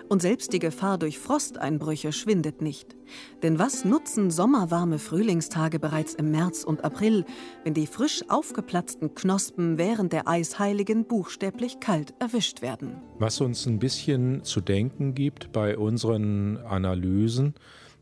Und 0.08 0.22
selbst 0.22 0.52
die 0.52 0.60
Gefahr 0.60 0.98
durch 0.98 1.18
Frosteinbrüche 1.18 2.12
schwindet 2.12 2.62
nicht. 2.62 2.96
Denn 3.42 3.58
was 3.58 3.84
nutzen 3.84 4.30
sommerwarme 4.30 4.98
Frühlingstage 4.98 5.78
bereits 5.78 6.14
im 6.14 6.30
März 6.30 6.62
und 6.62 6.84
April, 6.84 7.24
wenn 7.64 7.74
die 7.74 7.86
frisch 7.86 8.22
aufgeplatzten 8.28 9.14
Knospen 9.14 9.78
während 9.78 10.12
der 10.12 10.28
Eisheiligen 10.28 11.06
buchstäblich 11.06 11.80
kalt 11.80 12.14
erwischt 12.20 12.62
werden? 12.62 12.96
Was 13.18 13.40
uns 13.40 13.66
ein 13.66 13.80
bisschen 13.80 14.44
zu 14.44 14.60
denken 14.60 15.14
gibt 15.14 15.52
bei 15.52 15.76
unseren 15.76 16.58
Analysen, 16.58 17.54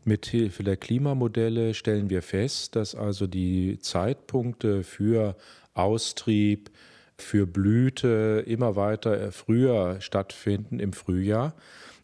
Mithilfe 0.03 0.63
der 0.63 0.77
Klimamodelle 0.77 1.73
stellen 1.73 2.11
wir 2.11 2.21
fest, 2.21 2.75
dass 2.75 2.93
also 2.93 3.25
die 3.25 3.79
Zeitpunkte 3.79 4.83
für 4.83 5.35
Austrieb, 5.73 6.69
für 7.17 7.47
Blüte 7.47 8.43
immer 8.45 8.75
weiter 8.75 9.31
früher 9.31 9.99
stattfinden 10.01 10.79
im 10.79 10.93
Frühjahr 10.93 11.55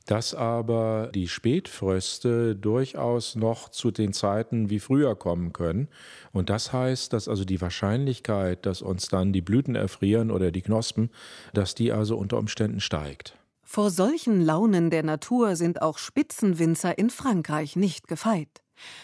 dass 0.06 0.34
aber 0.34 1.12
die 1.14 1.28
Spätfröste 1.28 2.56
durchaus 2.56 3.36
noch 3.36 3.70
zu 3.70 3.92
den 3.92 4.14
Zeiten 4.14 4.70
wie 4.70 4.80
früher 4.80 5.16
kommen 5.16 5.54
können. 5.54 5.88
Und 6.32 6.50
das 6.50 6.74
heißt, 6.74 7.14
dass 7.14 7.28
also 7.28 7.46
die 7.46 7.62
Wahrscheinlichkeit, 7.62 8.66
dass 8.66 8.82
uns 8.82 9.08
dann 9.08 9.34
die 9.34 9.42
Blüten 9.42 9.76
erfrieren 9.76 10.32
oder 10.32 10.52
die 10.52 10.62
Knospen, 10.62 11.10
dass 11.54 11.76
die 11.76 11.92
also 11.92 12.18
unter 12.18 12.38
Umständen 12.38 12.80
steigt. 12.80 13.38
Vor 13.64 13.90
solchen 13.90 14.42
Launen 14.42 14.90
der 14.90 15.04
Natur 15.04 15.56
sind 15.56 15.82
auch 15.82 15.98
Spitzenwinzer 15.98 16.98
in 16.98 17.10
Frankreich 17.10 17.76
nicht 17.76 18.08
gefeit. 18.08 18.50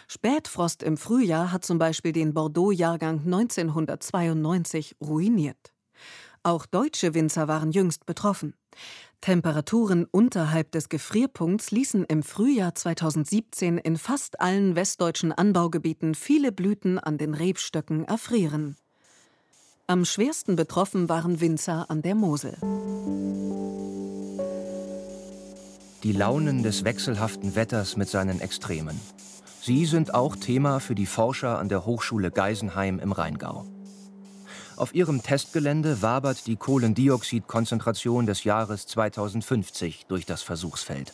Spätfrost 0.07 0.83
im 0.83 0.97
Frühjahr 0.97 1.51
hat 1.51 1.63
zum 1.63 1.77
Beispiel 1.77 2.12
den 2.12 2.33
Bordeaux-Jahrgang 2.33 3.21
1992 3.23 4.97
ruiniert. 5.01 5.73
Auch 6.43 6.65
deutsche 6.65 7.13
Winzer 7.13 7.47
waren 7.47 7.71
jüngst 7.71 8.05
betroffen. 8.05 8.55
Temperaturen 9.21 10.06
unterhalb 10.10 10.71
des 10.71 10.89
Gefrierpunkts 10.89 11.71
ließen 11.71 12.06
im 12.06 12.23
Frühjahr 12.23 12.75
2017 12.75 13.77
in 13.77 13.97
fast 13.97 14.39
allen 14.39 14.75
westdeutschen 14.75 15.32
Anbaugebieten 15.32 16.15
viele 16.15 16.51
Blüten 16.51 16.99
an 16.99 17.17
den 17.17 17.34
Rebstöcken 17.34 18.06
erfrieren. 18.06 18.77
Am 19.88 20.06
schwersten 20.06 20.56
betroffen 20.56 21.10
waren 21.10 21.41
Winzer 21.41 21.89
an 21.89 22.01
der 22.01 22.15
Mosel. 22.15 22.58
Die 26.03 26.12
Launen 26.12 26.62
des 26.63 26.84
wechselhaften 26.84 27.56
Wetters 27.56 27.97
mit 27.97 28.10
seinen 28.10 28.39
Extremen. 28.39 28.99
Sie 29.62 29.86
sind 29.86 30.13
auch 30.13 30.36
Thema 30.36 30.80
für 30.80 30.95
die 30.95 31.06
Forscher 31.06 31.58
an 31.58 31.69
der 31.69 31.86
Hochschule 31.86 32.32
Geisenheim 32.32 32.99
im 32.99 33.12
Rheingau. 33.12 33.65
Auf 34.77 34.93
ihrem 34.93 35.23
Testgelände 35.23 36.03
wabert 36.03 36.45
die 36.45 36.55
Kohlendioxidkonzentration 36.55 38.27
des 38.27 38.43
Jahres 38.43 38.85
2050 38.85 40.05
durch 40.07 40.27
das 40.27 40.43
Versuchsfeld. 40.43 41.13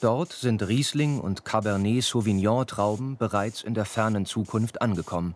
Dort 0.00 0.32
sind 0.32 0.66
Riesling 0.66 1.20
und 1.20 1.44
Cabernet 1.44 2.02
Sauvignon 2.02 2.66
Trauben 2.66 3.18
bereits 3.18 3.60
in 3.60 3.74
der 3.74 3.84
fernen 3.84 4.24
Zukunft 4.24 4.80
angekommen 4.80 5.34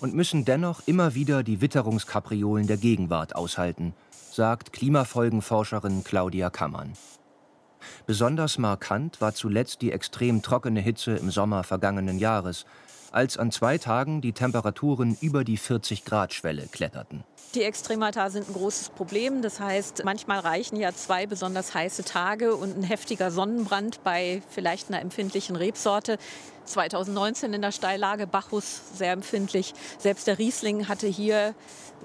und 0.00 0.14
müssen 0.14 0.46
dennoch 0.46 0.80
immer 0.86 1.14
wieder 1.14 1.42
die 1.42 1.60
Witterungskapriolen 1.60 2.66
der 2.66 2.78
Gegenwart 2.78 3.36
aushalten, 3.36 3.92
sagt 4.32 4.72
Klimafolgenforscherin 4.72 6.04
Claudia 6.04 6.48
Kammann. 6.48 6.94
Besonders 8.06 8.56
markant 8.56 9.20
war 9.20 9.34
zuletzt 9.34 9.82
die 9.82 9.92
extrem 9.92 10.40
trockene 10.40 10.80
Hitze 10.80 11.16
im 11.16 11.30
Sommer 11.30 11.64
vergangenen 11.64 12.18
Jahres, 12.18 12.64
als 13.12 13.36
an 13.36 13.50
zwei 13.50 13.78
Tagen 13.78 14.20
die 14.20 14.32
Temperaturen 14.32 15.16
über 15.20 15.44
die 15.44 15.58
40-Grad-Schwelle 15.58 16.68
kletterten. 16.70 17.24
Die 17.54 17.62
Extremata 17.62 18.28
sind 18.28 18.48
ein 18.48 18.52
großes 18.52 18.90
Problem. 18.90 19.40
Das 19.40 19.58
heißt, 19.58 20.04
manchmal 20.04 20.40
reichen 20.40 20.76
ja 20.76 20.92
zwei 20.92 21.26
besonders 21.26 21.74
heiße 21.74 22.04
Tage 22.04 22.54
und 22.54 22.76
ein 22.76 22.82
heftiger 22.82 23.30
Sonnenbrand 23.30 24.04
bei 24.04 24.42
vielleicht 24.50 24.88
einer 24.88 25.00
empfindlichen 25.00 25.56
Rebsorte. 25.56 26.18
2019 26.66 27.54
in 27.54 27.62
der 27.62 27.72
Steillage 27.72 28.26
Bacchus 28.26 28.82
sehr 28.94 29.12
empfindlich. 29.12 29.72
Selbst 29.98 30.26
der 30.26 30.38
Riesling 30.38 30.88
hatte 30.88 31.06
hier 31.06 31.54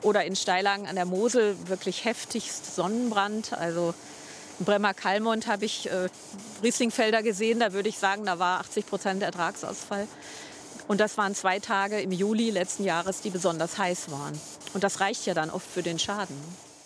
oder 0.02 0.24
in 0.24 0.36
Steillagen 0.36 0.88
an 0.88 0.96
der 0.96 1.06
Mosel 1.06 1.56
wirklich 1.68 2.06
heftigst 2.06 2.76
Sonnenbrand. 2.76 3.54
Also 3.54 3.94
in 4.60 4.66
Bremer 4.66 4.94
Kalmont 4.94 5.48
habe 5.48 5.66
ich 5.66 5.90
äh, 5.92 6.08
Rieslingfelder 6.64 7.22
gesehen. 7.22 7.60
Da 7.60 7.74
würde 7.74 7.90
ich 7.90 7.98
sagen, 7.98 8.26
da 8.26 8.40
war 8.40 8.62
80 8.62 8.86
Prozent 8.86 9.24
Ertragsausfall. 9.24 10.08
Und 10.88 11.00
das 11.00 11.18
waren 11.18 11.34
zwei 11.34 11.60
Tage 11.60 12.02
im 12.02 12.12
Juli 12.12 12.50
letzten 12.50 12.84
Jahres, 12.84 13.22
die 13.22 13.30
besonders 13.30 13.78
heiß 13.78 14.12
waren. 14.12 14.34
Und 14.74 14.84
das 14.84 15.00
reicht 15.00 15.26
ja 15.26 15.34
dann 15.34 15.50
oft 15.50 15.68
für 15.68 15.84
den 15.84 16.00
Schaden. 16.00 16.36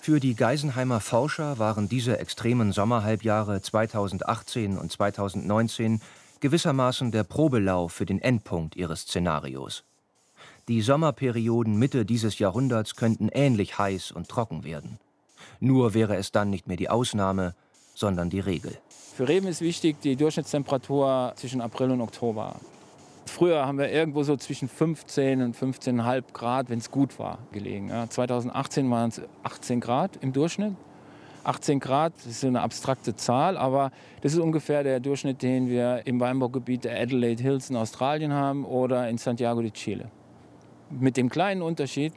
Für 0.02 0.20
die 0.20 0.36
Geisenheimer 0.36 1.02
Forscher 1.02 1.60
waren 1.60 1.90
diese 1.90 2.18
extremen 2.20 2.72
Sommerhalbjahre 2.72 3.62
2018 3.62 4.78
und 4.78 4.92
2019 4.92 6.02
gewissermaßen 6.40 7.12
der 7.12 7.24
Probelauf 7.24 7.92
für 7.92 8.06
den 8.06 8.22
Endpunkt 8.22 8.76
ihres 8.76 9.02
Szenarios. 9.02 9.84
Die 10.68 10.82
Sommerperioden 10.82 11.78
Mitte 11.78 12.06
dieses 12.06 12.40
Jahrhunderts 12.40 12.96
könnten 12.96 13.30
ähnlich 13.30 13.78
heiß 13.78 14.12
und 14.12 14.30
trocken 14.30 14.64
werden. 14.64 15.00
Nur 15.60 15.94
wäre 15.94 16.16
es 16.16 16.32
dann 16.32 16.50
nicht 16.50 16.68
mehr 16.68 16.78
die 16.78 16.90
Ausnahme, 16.90 17.56
sondern 17.96 18.30
die 18.30 18.40
Regel. 18.40 18.78
Für 19.16 19.28
Reben 19.28 19.48
ist 19.48 19.62
wichtig 19.62 20.00
die 20.02 20.16
Durchschnittstemperatur 20.16 21.34
zwischen 21.36 21.62
April 21.62 21.92
und 21.92 22.02
Oktober. 22.02 22.56
Früher 23.28 23.66
haben 23.66 23.78
wir 23.78 23.92
irgendwo 23.92 24.24
so 24.24 24.36
zwischen 24.38 24.68
15 24.68 25.42
und 25.42 25.56
15,5 25.56 26.24
Grad, 26.34 26.70
wenn 26.70 26.80
es 26.80 26.92
gut 26.92 27.20
war, 27.20 27.40
gelegen. 27.52 27.90
Ja, 27.90 28.10
2018 28.10 28.90
waren 28.90 29.10
es 29.10 29.22
18 29.44 29.80
Grad 29.80 30.18
im 30.22 30.34
Durchschnitt. 30.34 30.74
18 31.44 31.80
Grad 31.80 32.14
ist 32.26 32.44
eine 32.44 32.62
abstrakte 32.62 33.16
Zahl, 33.16 33.58
aber 33.58 33.92
das 34.22 34.34
ist 34.34 34.40
ungefähr 34.40 34.84
der 34.84 35.00
Durchschnitt, 35.00 35.42
den 35.42 35.70
wir 35.70 36.02
im 36.06 36.20
Weinbaugebiet 36.20 36.84
der 36.84 37.00
Adelaide 37.00 37.42
Hills 37.42 37.70
in 37.70 37.78
Australien 37.78 38.34
haben 38.34 38.66
oder 38.66 39.10
in 39.10 39.18
Santiago 39.18 39.62
de 39.62 39.72
Chile. 39.72 40.12
Mit 40.90 41.16
dem 41.16 41.30
kleinen 41.30 41.62
Unterschied, 41.62 42.14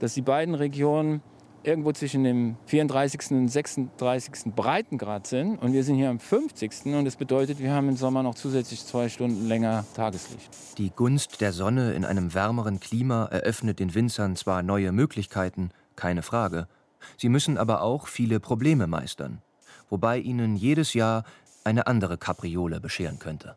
dass 0.00 0.14
die 0.14 0.22
beiden 0.22 0.54
Regionen 0.56 1.22
irgendwo 1.64 1.92
zwischen 1.92 2.24
dem 2.24 2.56
34. 2.66 3.30
und 3.32 3.48
36. 3.48 4.54
Breitengrad 4.54 5.26
sind 5.26 5.56
und 5.56 5.72
wir 5.72 5.84
sind 5.84 5.96
hier 5.96 6.10
am 6.10 6.18
50. 6.18 6.86
und 6.86 7.04
das 7.04 7.16
bedeutet, 7.16 7.58
wir 7.58 7.72
haben 7.72 7.88
im 7.88 7.96
Sommer 7.96 8.22
noch 8.22 8.34
zusätzlich 8.34 8.84
zwei 8.84 9.08
Stunden 9.08 9.46
länger 9.46 9.84
Tageslicht. 9.94 10.50
Die 10.78 10.90
Gunst 10.90 11.40
der 11.40 11.52
Sonne 11.52 11.92
in 11.92 12.04
einem 12.04 12.34
wärmeren 12.34 12.80
Klima 12.80 13.26
eröffnet 13.26 13.78
den 13.78 13.94
Winzern 13.94 14.36
zwar 14.36 14.62
neue 14.62 14.92
Möglichkeiten, 14.92 15.70
keine 15.96 16.22
Frage, 16.22 16.68
sie 17.16 17.28
müssen 17.28 17.58
aber 17.58 17.82
auch 17.82 18.08
viele 18.08 18.40
Probleme 18.40 18.86
meistern, 18.86 19.42
wobei 19.90 20.18
ihnen 20.18 20.56
jedes 20.56 20.94
Jahr 20.94 21.24
eine 21.64 21.86
andere 21.86 22.18
Kapriole 22.18 22.80
bescheren 22.80 23.18
könnte. 23.18 23.56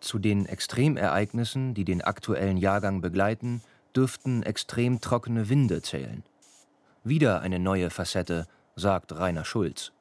Zu 0.00 0.20
den 0.20 0.46
Extremereignissen, 0.46 1.74
die 1.74 1.84
den 1.84 2.02
aktuellen 2.02 2.56
Jahrgang 2.56 3.00
begleiten, 3.00 3.62
dürften 3.96 4.44
extrem 4.44 5.00
trockene 5.00 5.48
Winde 5.48 5.82
zählen. 5.82 6.22
Wieder 7.04 7.42
eine 7.42 7.58
neue 7.58 7.90
Facette, 7.90 8.46
sagt 8.74 9.16
Rainer 9.16 9.44
Schulz. 9.44 9.92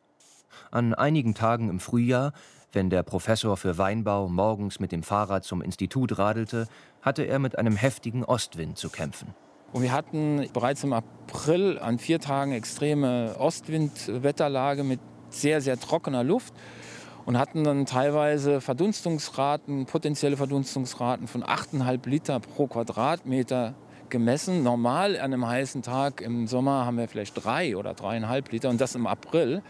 An 0.72 0.96
einigen 0.96 1.36
Tagen 1.36 1.70
im 1.70 1.80
Frühjahr, 1.80 2.34
wenn 2.72 2.90
der 2.90 3.04
Professor 3.04 3.56
für 3.56 3.78
Weinbau 3.78 4.28
morgens 4.28 4.80
mit 4.80 4.92
dem 4.92 5.04
Fahrrad 5.04 5.44
zum 5.44 5.62
Institut 5.62 6.18
radelte, 6.18 6.68
hatte 7.02 7.24
er 7.24 7.40
mit 7.40 7.58
einem 7.58 7.76
heftigen 7.76 8.24
Ostwind 8.24 8.78
zu 8.78 8.90
kämpfen. 8.90 9.34
Und 9.74 9.84
wir 9.84 9.92
hatten 9.92 10.48
bereits 10.54 10.84
im 10.84 10.94
April 10.94 11.78
an 11.80 12.00
vier 12.00 12.20
Tagen 12.20 12.52
extreme 12.52 13.36
Ostwindwetterlage 13.38 14.84
mit 14.84 15.00
sehr, 15.30 15.62
sehr 15.62 15.80
trockener 15.80 16.24
Luft 16.24 16.54
und 17.26 17.38
hatten 17.38 17.64
dann 17.64 17.86
teilweise 17.86 18.60
Verdunstungsraten, 18.60 19.86
potenzielle 19.86 20.38
Verdunstungsraten 20.38 21.28
von 21.28 21.44
8,5 21.44 22.10
Liter 22.10 22.40
pro 22.40 22.68
Quadratmeter 22.68 23.76
gemessen. 24.10 24.64
Normal 24.64 25.16
an 25.16 25.34
einem 25.34 25.48
heißen 25.48 25.82
Tag 25.82 26.22
im 26.22 26.48
Sommer 26.48 26.86
haben 26.86 26.98
wir 26.98 27.08
vielleicht 27.08 27.44
drei 27.44 27.76
oder 27.78 27.94
dreieinhalb 27.94 28.52
Liter 28.52 28.70
und 28.70 28.82
das 28.82 28.96
im 28.96 29.08
April. 29.08 29.62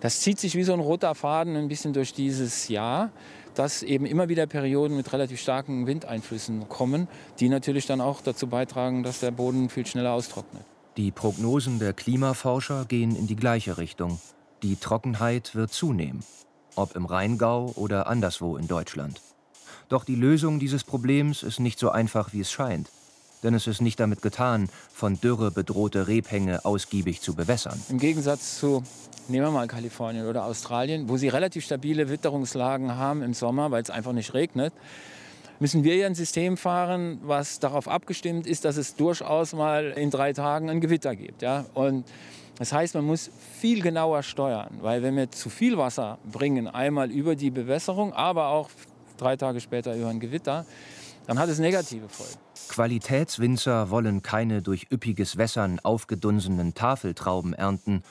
Das 0.00 0.20
zieht 0.20 0.38
sich 0.38 0.54
wie 0.54 0.62
so 0.62 0.72
ein 0.72 0.80
roter 0.80 1.14
Faden 1.14 1.56
ein 1.56 1.68
bisschen 1.68 1.92
durch 1.92 2.12
dieses 2.14 2.68
Jahr, 2.68 3.10
dass 3.54 3.82
eben 3.82 4.06
immer 4.06 4.28
wieder 4.28 4.46
Perioden 4.46 4.96
mit 4.96 5.12
relativ 5.12 5.40
starken 5.40 5.86
Windeinflüssen 5.86 6.68
kommen, 6.68 7.08
die 7.40 7.48
natürlich 7.48 7.86
dann 7.86 8.00
auch 8.00 8.20
dazu 8.20 8.46
beitragen, 8.46 9.02
dass 9.02 9.20
der 9.20 9.32
Boden 9.32 9.68
viel 9.68 9.86
schneller 9.86 10.12
austrocknet. 10.12 10.62
Die 10.96 11.10
Prognosen 11.10 11.78
der 11.78 11.92
Klimaforscher 11.92 12.84
gehen 12.84 13.16
in 13.16 13.26
die 13.26 13.36
gleiche 13.36 13.78
Richtung. 13.78 14.20
Die 14.62 14.76
Trockenheit 14.76 15.54
wird 15.54 15.72
zunehmen 15.72 16.22
ob 16.78 16.94
im 16.94 17.04
Rheingau 17.04 17.72
oder 17.74 18.06
anderswo 18.06 18.56
in 18.56 18.68
Deutschland. 18.68 19.20
Doch 19.88 20.04
die 20.04 20.14
Lösung 20.14 20.58
dieses 20.58 20.84
Problems 20.84 21.42
ist 21.42 21.60
nicht 21.60 21.78
so 21.78 21.90
einfach, 21.90 22.32
wie 22.32 22.40
es 22.40 22.52
scheint. 22.52 22.90
Denn 23.42 23.54
es 23.54 23.66
ist 23.66 23.80
nicht 23.80 24.00
damit 24.00 24.22
getan, 24.22 24.68
von 24.92 25.20
Dürre 25.20 25.50
bedrohte 25.50 26.08
Rebhänge 26.08 26.64
ausgiebig 26.64 27.20
zu 27.20 27.34
bewässern. 27.34 27.80
Im 27.88 27.98
Gegensatz 27.98 28.58
zu, 28.58 28.82
nehmen 29.28 29.46
wir 29.46 29.50
mal 29.50 29.68
Kalifornien 29.68 30.26
oder 30.26 30.44
Australien, 30.44 31.08
wo 31.08 31.16
sie 31.16 31.28
relativ 31.28 31.64
stabile 31.64 32.08
Witterungslagen 32.10 32.96
haben 32.96 33.22
im 33.22 33.34
Sommer, 33.34 33.70
weil 33.70 33.82
es 33.82 33.90
einfach 33.90 34.12
nicht 34.12 34.34
regnet, 34.34 34.72
müssen 35.60 35.84
wir 35.84 35.96
ja 35.96 36.06
ein 36.06 36.14
System 36.14 36.56
fahren, 36.56 37.20
was 37.22 37.58
darauf 37.58 37.88
abgestimmt 37.88 38.46
ist, 38.46 38.64
dass 38.64 38.76
es 38.76 38.96
durchaus 38.96 39.52
mal 39.52 39.92
in 39.96 40.10
drei 40.10 40.32
Tagen 40.32 40.70
ein 40.70 40.80
Gewitter 40.80 41.16
gibt. 41.16 41.42
Ja? 41.42 41.66
Und 41.74 42.04
das 42.58 42.72
heißt, 42.72 42.94
man 42.94 43.04
muss 43.04 43.30
viel 43.60 43.82
genauer 43.82 44.22
steuern, 44.22 44.78
weil 44.80 45.02
wenn 45.02 45.16
wir 45.16 45.30
zu 45.30 45.48
viel 45.48 45.78
Wasser 45.78 46.18
bringen, 46.30 46.66
einmal 46.66 47.10
über 47.10 47.36
die 47.36 47.50
Bewässerung, 47.50 48.12
aber 48.12 48.48
auch 48.48 48.70
drei 49.16 49.36
Tage 49.36 49.60
später 49.60 49.94
über 49.94 50.08
ein 50.08 50.20
Gewitter, 50.20 50.66
dann 51.28 51.38
hat 51.38 51.50
es 51.50 51.58
negative 51.58 52.08
Folgen. 52.08 52.32
Qualitätswinzer 52.70 53.90
wollen 53.90 54.22
keine 54.22 54.62
durch 54.62 54.86
üppiges 54.90 55.36
Wässern 55.36 55.78
aufgedunsenen 55.78 56.72
Tafeltrauben 56.72 57.52
ernten, 57.52 58.02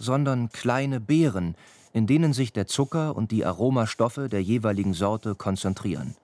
sondern 0.00 0.50
kleine 0.50 0.98
Beeren, 0.98 1.54
in 1.92 2.08
denen 2.08 2.32
sich 2.32 2.52
der 2.52 2.66
Zucker 2.66 3.14
und 3.14 3.30
die 3.30 3.44
Aromastoffe 3.44 4.28
der 4.28 4.42
jeweiligen 4.42 4.92
Sorte 4.92 5.36
konzentrieren. 5.36 6.16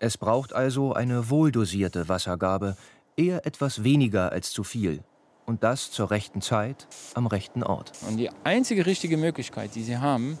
Es 0.00 0.18
braucht 0.18 0.52
also 0.52 0.92
eine 0.92 1.30
wohldosierte 1.30 2.10
Wassergabe, 2.10 2.76
eher 3.16 3.46
etwas 3.46 3.82
weniger 3.82 4.32
als 4.32 4.50
zu 4.50 4.64
viel, 4.64 5.02
und 5.46 5.64
das 5.64 5.90
zur 5.90 6.10
rechten 6.10 6.42
Zeit 6.42 6.86
am 7.14 7.26
rechten 7.26 7.62
Ort. 7.62 7.92
Und 8.06 8.18
die 8.18 8.28
einzige 8.44 8.84
richtige 8.84 9.16
Möglichkeit, 9.16 9.74
die 9.74 9.82
Sie 9.82 9.96
haben, 9.96 10.38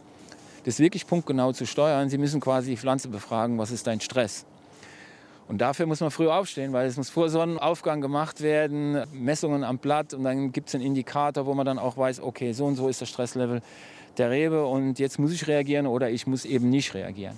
das 0.64 0.80
wirklich 0.80 1.06
punktgenau 1.06 1.52
zu 1.52 1.66
steuern, 1.66 2.10
Sie 2.10 2.18
müssen 2.18 2.40
quasi 2.40 2.72
die 2.72 2.76
Pflanze 2.76 3.08
befragen, 3.08 3.56
was 3.56 3.70
ist 3.70 3.86
dein 3.86 4.02
Stress? 4.02 4.44
Und 5.46 5.58
dafür 5.60 5.86
muss 5.86 6.00
man 6.00 6.10
früh 6.10 6.28
aufstehen, 6.28 6.72
weil 6.72 6.86
es 6.86 6.96
muss 6.96 7.10
vor 7.10 7.28
Sonnenaufgang 7.28 8.00
gemacht 8.00 8.40
werden, 8.40 9.04
Messungen 9.12 9.62
am 9.62 9.78
Blatt 9.78 10.14
und 10.14 10.24
dann 10.24 10.52
gibt 10.52 10.68
es 10.68 10.74
einen 10.74 10.84
Indikator, 10.84 11.44
wo 11.44 11.54
man 11.54 11.66
dann 11.66 11.78
auch 11.78 11.98
weiß, 11.98 12.20
okay, 12.20 12.52
so 12.52 12.64
und 12.64 12.76
so 12.76 12.88
ist 12.88 13.02
das 13.02 13.10
Stresslevel 13.10 13.60
der 14.16 14.30
Rebe 14.30 14.64
und 14.64 14.98
jetzt 14.98 15.18
muss 15.18 15.32
ich 15.32 15.46
reagieren 15.46 15.86
oder 15.86 16.08
ich 16.08 16.26
muss 16.26 16.44
eben 16.44 16.70
nicht 16.70 16.94
reagieren. 16.94 17.36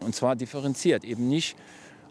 Und 0.00 0.14
zwar 0.14 0.34
differenziert, 0.34 1.04
eben 1.04 1.28
nicht 1.28 1.56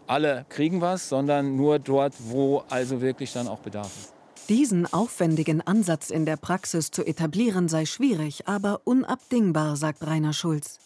alle 0.06 0.46
kriegen 0.48 0.80
was, 0.80 1.08
sondern 1.08 1.56
nur 1.56 1.78
dort, 1.78 2.14
wo 2.18 2.64
also 2.70 3.00
wirklich 3.00 3.32
dann 3.32 3.46
auch 3.46 3.58
Bedarf 3.58 3.86
ist. 3.86 4.14
Diesen 4.48 4.92
aufwendigen 4.92 5.60
Ansatz 5.60 6.10
in 6.10 6.26
der 6.26 6.36
Praxis 6.36 6.90
zu 6.90 7.04
etablieren 7.04 7.68
sei 7.68 7.84
schwierig, 7.84 8.48
aber 8.48 8.80
unabdingbar, 8.84 9.76
sagt 9.76 10.04
Rainer 10.04 10.32
Schulz. 10.32 10.78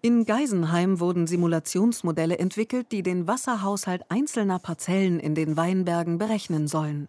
In 0.00 0.26
Geisenheim 0.26 1.00
wurden 1.00 1.26
Simulationsmodelle 1.26 2.38
entwickelt, 2.38 2.92
die 2.92 3.02
den 3.02 3.26
Wasserhaushalt 3.26 4.02
einzelner 4.08 4.60
Parzellen 4.60 5.18
in 5.18 5.34
den 5.34 5.56
Weinbergen 5.56 6.18
berechnen 6.18 6.68
sollen. 6.68 7.08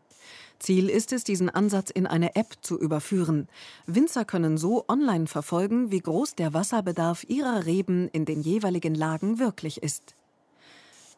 Ziel 0.58 0.90
ist 0.90 1.14
es, 1.14 1.24
diesen 1.24 1.52
Ansatz 1.52 1.92
in 1.92 2.08
eine 2.08 2.36
App 2.36 2.56
zu 2.62 2.80
überführen. 2.80 3.48
Winzer 3.86 4.26
können 4.26 4.58
so 4.58 4.86
online 4.88 5.28
verfolgen, 5.28 5.92
wie 5.92 6.00
groß 6.00 6.34
der 6.34 6.56
Wasserbedarf 6.56 7.26
ihrer 7.28 7.68
Reben 7.68 8.10
in 8.10 8.26
den 8.26 8.42
jeweiligen 8.42 8.96
Lagen 8.96 9.38
wirklich 9.38 9.84
ist. 9.84 10.16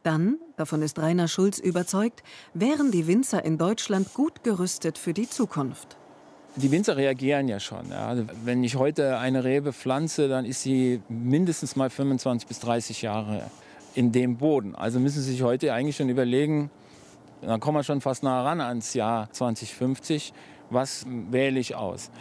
Dann, 0.03 0.39
davon 0.57 0.81
ist 0.81 0.99
Rainer 0.99 1.29
Schulz 1.29 1.57
überzeugt, 1.57 2.21
wären 2.53 2.91
die 2.91 3.07
Winzer 3.07 3.45
in 3.45 3.57
Deutschland 3.57 4.13
gut 4.13 4.43
gerüstet 4.43 4.97
für 4.97 5.13
die 5.13 5.29
Zukunft. 5.29 5.97
Die 6.57 6.69
Winzer 6.69 6.97
reagieren 6.97 7.47
ja 7.47 7.59
schon. 7.61 7.89
Ja. 7.89 8.07
Also 8.07 8.25
wenn 8.43 8.63
ich 8.63 8.75
heute 8.75 9.17
eine 9.17 9.43
Rebe 9.43 9.71
pflanze, 9.71 10.27
dann 10.27 10.43
ist 10.43 10.61
sie 10.61 10.99
mindestens 11.07 11.77
mal 11.77 11.89
25 11.89 12.47
bis 12.47 12.59
30 12.59 13.01
Jahre 13.01 13.43
in 13.95 14.11
dem 14.11 14.37
Boden. 14.37 14.75
Also 14.75 14.99
müssen 14.99 15.21
Sie 15.21 15.31
sich 15.31 15.43
heute 15.43 15.73
eigentlich 15.73 15.95
schon 15.95 16.09
überlegen, 16.09 16.69
dann 17.41 17.59
kommen 17.59 17.77
wir 17.77 17.83
schon 17.83 18.01
fast 18.01 18.23
nah 18.23 18.43
ran 18.43 18.59
ans 18.59 18.93
Jahr 18.93 19.31
2050, 19.31 20.33
was 20.69 21.05
wähle 21.07 21.59
ich 21.59 21.75
aus. 21.75 22.11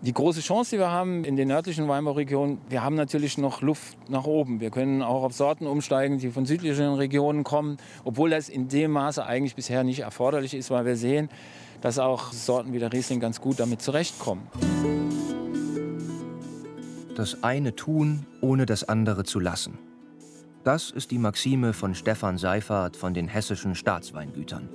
Die 0.00 0.12
große 0.12 0.40
Chance, 0.40 0.76
die 0.76 0.78
wir 0.78 0.90
haben 0.90 1.24
in 1.24 1.36
den 1.36 1.48
nördlichen 1.48 1.88
Weinbauregionen, 1.88 2.58
wir 2.68 2.82
haben 2.82 2.94
natürlich 2.94 3.36
noch 3.36 3.62
Luft 3.62 3.98
nach 4.08 4.24
oben. 4.24 4.60
Wir 4.60 4.70
können 4.70 5.02
auch 5.02 5.24
auf 5.24 5.32
Sorten 5.32 5.66
umsteigen, 5.66 6.18
die 6.18 6.30
von 6.30 6.46
südlichen 6.46 6.94
Regionen 6.94 7.44
kommen, 7.44 7.78
obwohl 8.04 8.30
das 8.30 8.48
in 8.48 8.68
dem 8.68 8.92
Maße 8.92 9.26
eigentlich 9.26 9.56
bisher 9.56 9.84
nicht 9.84 10.00
erforderlich 10.00 10.54
ist, 10.54 10.70
weil 10.70 10.86
wir 10.86 10.96
sehen, 10.96 11.28
dass 11.80 11.98
auch 11.98 12.32
Sorten 12.32 12.72
wie 12.72 12.78
der 12.78 12.92
Riesling 12.92 13.20
ganz 13.20 13.40
gut 13.40 13.60
damit 13.60 13.82
zurechtkommen. 13.82 14.46
Das 17.14 17.42
eine 17.42 17.74
tun, 17.74 18.26
ohne 18.40 18.64
das 18.64 18.88
andere 18.88 19.24
zu 19.24 19.40
lassen. 19.40 19.78
Das 20.64 20.90
ist 20.90 21.10
die 21.10 21.18
Maxime 21.18 21.72
von 21.72 21.94
Stefan 21.94 22.38
Seifert 22.38 22.96
von 22.96 23.14
den 23.14 23.26
hessischen 23.26 23.74
Staatsweingütern. 23.74 24.68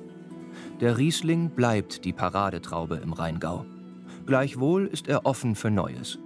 Der 0.82 0.98
Riesling 0.98 1.52
bleibt 1.52 2.04
die 2.04 2.13
Paradetraube 2.13 2.96
im 2.96 3.13
Rheingau. 3.13 3.66
Gleichwohl 4.26 4.88
ist 4.88 5.08
er 5.08 5.26
offen 5.26 5.56
für 5.56 5.70
Neues. 5.70 6.18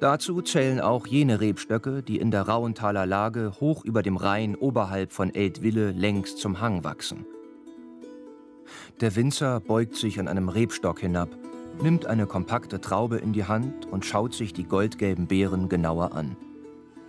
Dazu 0.00 0.40
zählen 0.42 0.80
auch 0.80 1.06
jene 1.06 1.40
Rebstöcke, 1.40 2.02
die 2.02 2.18
in 2.18 2.30
der 2.30 2.42
Rauenthaler 2.42 3.06
Lage 3.06 3.52
hoch 3.60 3.84
über 3.84 4.02
dem 4.02 4.16
Rhein 4.16 4.56
oberhalb 4.56 5.12
von 5.12 5.34
Eltville 5.34 5.92
längs 5.92 6.36
zum 6.36 6.60
Hang 6.60 6.84
wachsen. 6.84 7.26
Der 9.00 9.16
Winzer 9.16 9.60
beugt 9.60 9.96
sich 9.96 10.20
an 10.20 10.28
einem 10.28 10.50
Rebstock 10.50 11.00
hinab, 11.00 11.30
nimmt 11.80 12.04
eine 12.04 12.26
kompakte 12.26 12.82
Traube 12.82 13.16
in 13.16 13.32
die 13.32 13.44
Hand 13.44 13.86
und 13.86 14.04
schaut 14.04 14.34
sich 14.34 14.52
die 14.52 14.64
goldgelben 14.64 15.26
Beeren 15.26 15.70
genauer 15.70 16.12
an. 16.12 16.36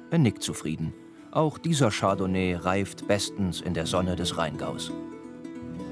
Er 0.09 0.17
nickt 0.17 0.41
zufrieden. 0.41 0.93
Auch 1.31 1.57
dieser 1.57 1.91
Chardonnay 1.91 2.55
reift 2.55 3.09
bestens 3.09 3.59
in 3.59 3.73
der 3.73 3.87
Sonne 3.87 4.15
des 4.15 4.37
Rheingaus. 4.37 4.93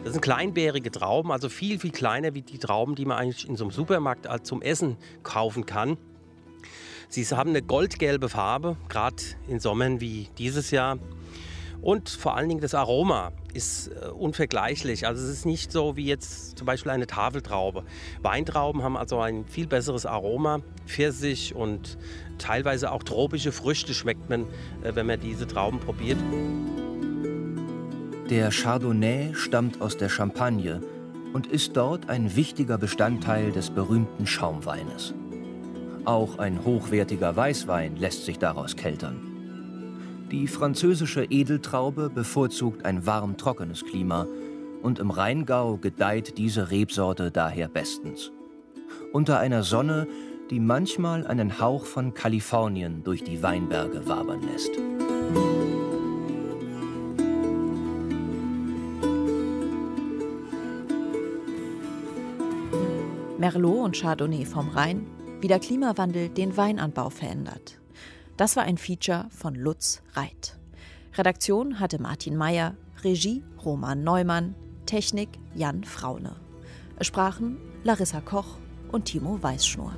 Das 0.06 0.14
sind 0.14 0.22
kleinbärige 0.22 0.90
Trauben, 0.90 1.34
also 1.34 1.50
viel, 1.50 1.80
viel 1.80 1.92
kleiner 1.92 2.34
wie 2.34 2.44
die 2.44 2.60
Trauben, 2.60 2.96
die 2.96 3.04
man 3.04 3.18
eigentlich 3.18 3.50
in 3.50 3.58
so 3.58 3.66
einem 3.66 3.72
Supermarkt 3.72 4.26
zum 4.48 4.62
Essen 4.62 4.96
kaufen 5.24 5.66
kann. 5.66 5.98
Sie 7.10 7.26
haben 7.26 7.50
eine 7.50 7.62
goldgelbe 7.62 8.30
Farbe, 8.30 8.78
gerade 8.88 9.22
in 9.50 9.60
Sommern 9.60 10.00
wie 10.00 10.30
dieses 10.38 10.72
Jahr. 10.72 10.98
Und 11.82 12.10
vor 12.10 12.36
allen 12.36 12.50
Dingen 12.50 12.62
das 12.62 12.76
Aroma 12.76 13.32
ist 13.54 13.88
äh, 13.88 14.08
unvergleichlich. 14.08 15.08
Also 15.08 15.24
es 15.24 15.30
ist 15.30 15.46
nicht 15.46 15.72
so 15.72 15.96
wie 15.96 16.06
jetzt 16.06 16.58
zum 16.58 16.66
Beispiel 16.66 16.92
eine 16.92 17.08
Tafeltraube. 17.08 17.84
Weintrauben 18.22 18.84
haben 18.84 18.98
also 18.98 19.20
ein 19.20 19.46
viel 19.46 19.68
besseres 19.68 20.06
Aroma. 20.06 20.60
Pfirsich 20.86 21.56
und 21.56 21.98
teilweise 22.38 22.92
auch 22.92 23.04
tropische 23.04 23.52
Früchte 23.52 23.94
schmeckt 23.94 24.30
man, 24.30 24.42
äh, 24.84 24.94
wenn 24.94 25.08
man 25.08 25.20
diese 25.20 25.48
Trauben 25.48 25.80
probiert. 25.80 26.18
Der 28.30 28.52
Chardonnay 28.52 29.34
stammt 29.34 29.82
aus 29.82 29.98
der 29.98 30.10
Champagne 30.10 30.82
und 31.34 31.48
ist 31.48 31.78
dort 31.78 32.10
ein 32.10 32.36
wichtiger 32.36 32.78
Bestandteil 32.78 33.52
des 33.52 33.70
berühmten 33.70 34.28
Schaumweines. 34.28 35.14
Auch 36.06 36.40
ein 36.40 36.64
hochwertiger 36.64 37.36
Weißwein 37.36 37.96
lässt 37.98 38.26
sich 38.26 38.38
daraus 38.38 38.76
keltern. 38.76 39.29
Die 40.32 40.48
französische 40.48 41.24
Edeltraube 41.24 42.12
bevorzugt 42.14 42.86
ein 42.86 43.08
warm 43.08 43.36
trockenes 43.38 43.84
Klima 43.84 44.28
und 44.84 45.00
im 45.00 45.10
Rheingau 45.10 45.78
gedeiht 45.78 46.38
diese 46.38 46.70
Rebsorte 46.70 47.32
daher 47.32 47.68
bestens. 47.68 48.32
Unter 49.12 49.40
einer 49.40 49.64
Sonne, 49.64 50.08
die 50.52 50.60
manchmal 50.60 51.26
einen 51.26 51.60
Hauch 51.60 51.86
von 51.86 52.14
Kalifornien 52.14 53.04
durch 53.04 53.24
die 53.24 53.42
Weinberge 53.42 54.08
wabern 54.08 54.42
lässt. 54.44 54.72
Merlot 63.40 63.86
und 63.86 63.96
Chardonnay 64.00 64.46
vom 64.46 64.70
Rhein, 64.70 65.08
wie 65.42 65.48
der 65.48 65.60
Klimawandel 65.60 66.30
den 66.30 66.56
Weinanbau 66.56 67.10
verändert. 67.10 67.80
Das 68.40 68.56
war 68.56 68.64
ein 68.64 68.78
Feature 68.78 69.26
von 69.32 69.54
Lutz 69.54 70.02
Reit. 70.14 70.58
Redaktion 71.18 71.82
hatte 71.82 72.02
Martin 72.02 72.38
Meyer, 72.38 72.78
Regie 73.04 73.44
Roman 73.66 74.02
Neumann, 74.02 74.56
Technik 74.86 75.28
Jan 75.56 75.84
Fraune. 75.84 76.38
Sprachen 77.02 77.58
Larissa 77.84 78.22
Koch 78.22 78.58
und 78.94 79.04
Timo 79.04 79.44
Weißschnur. 79.44 79.92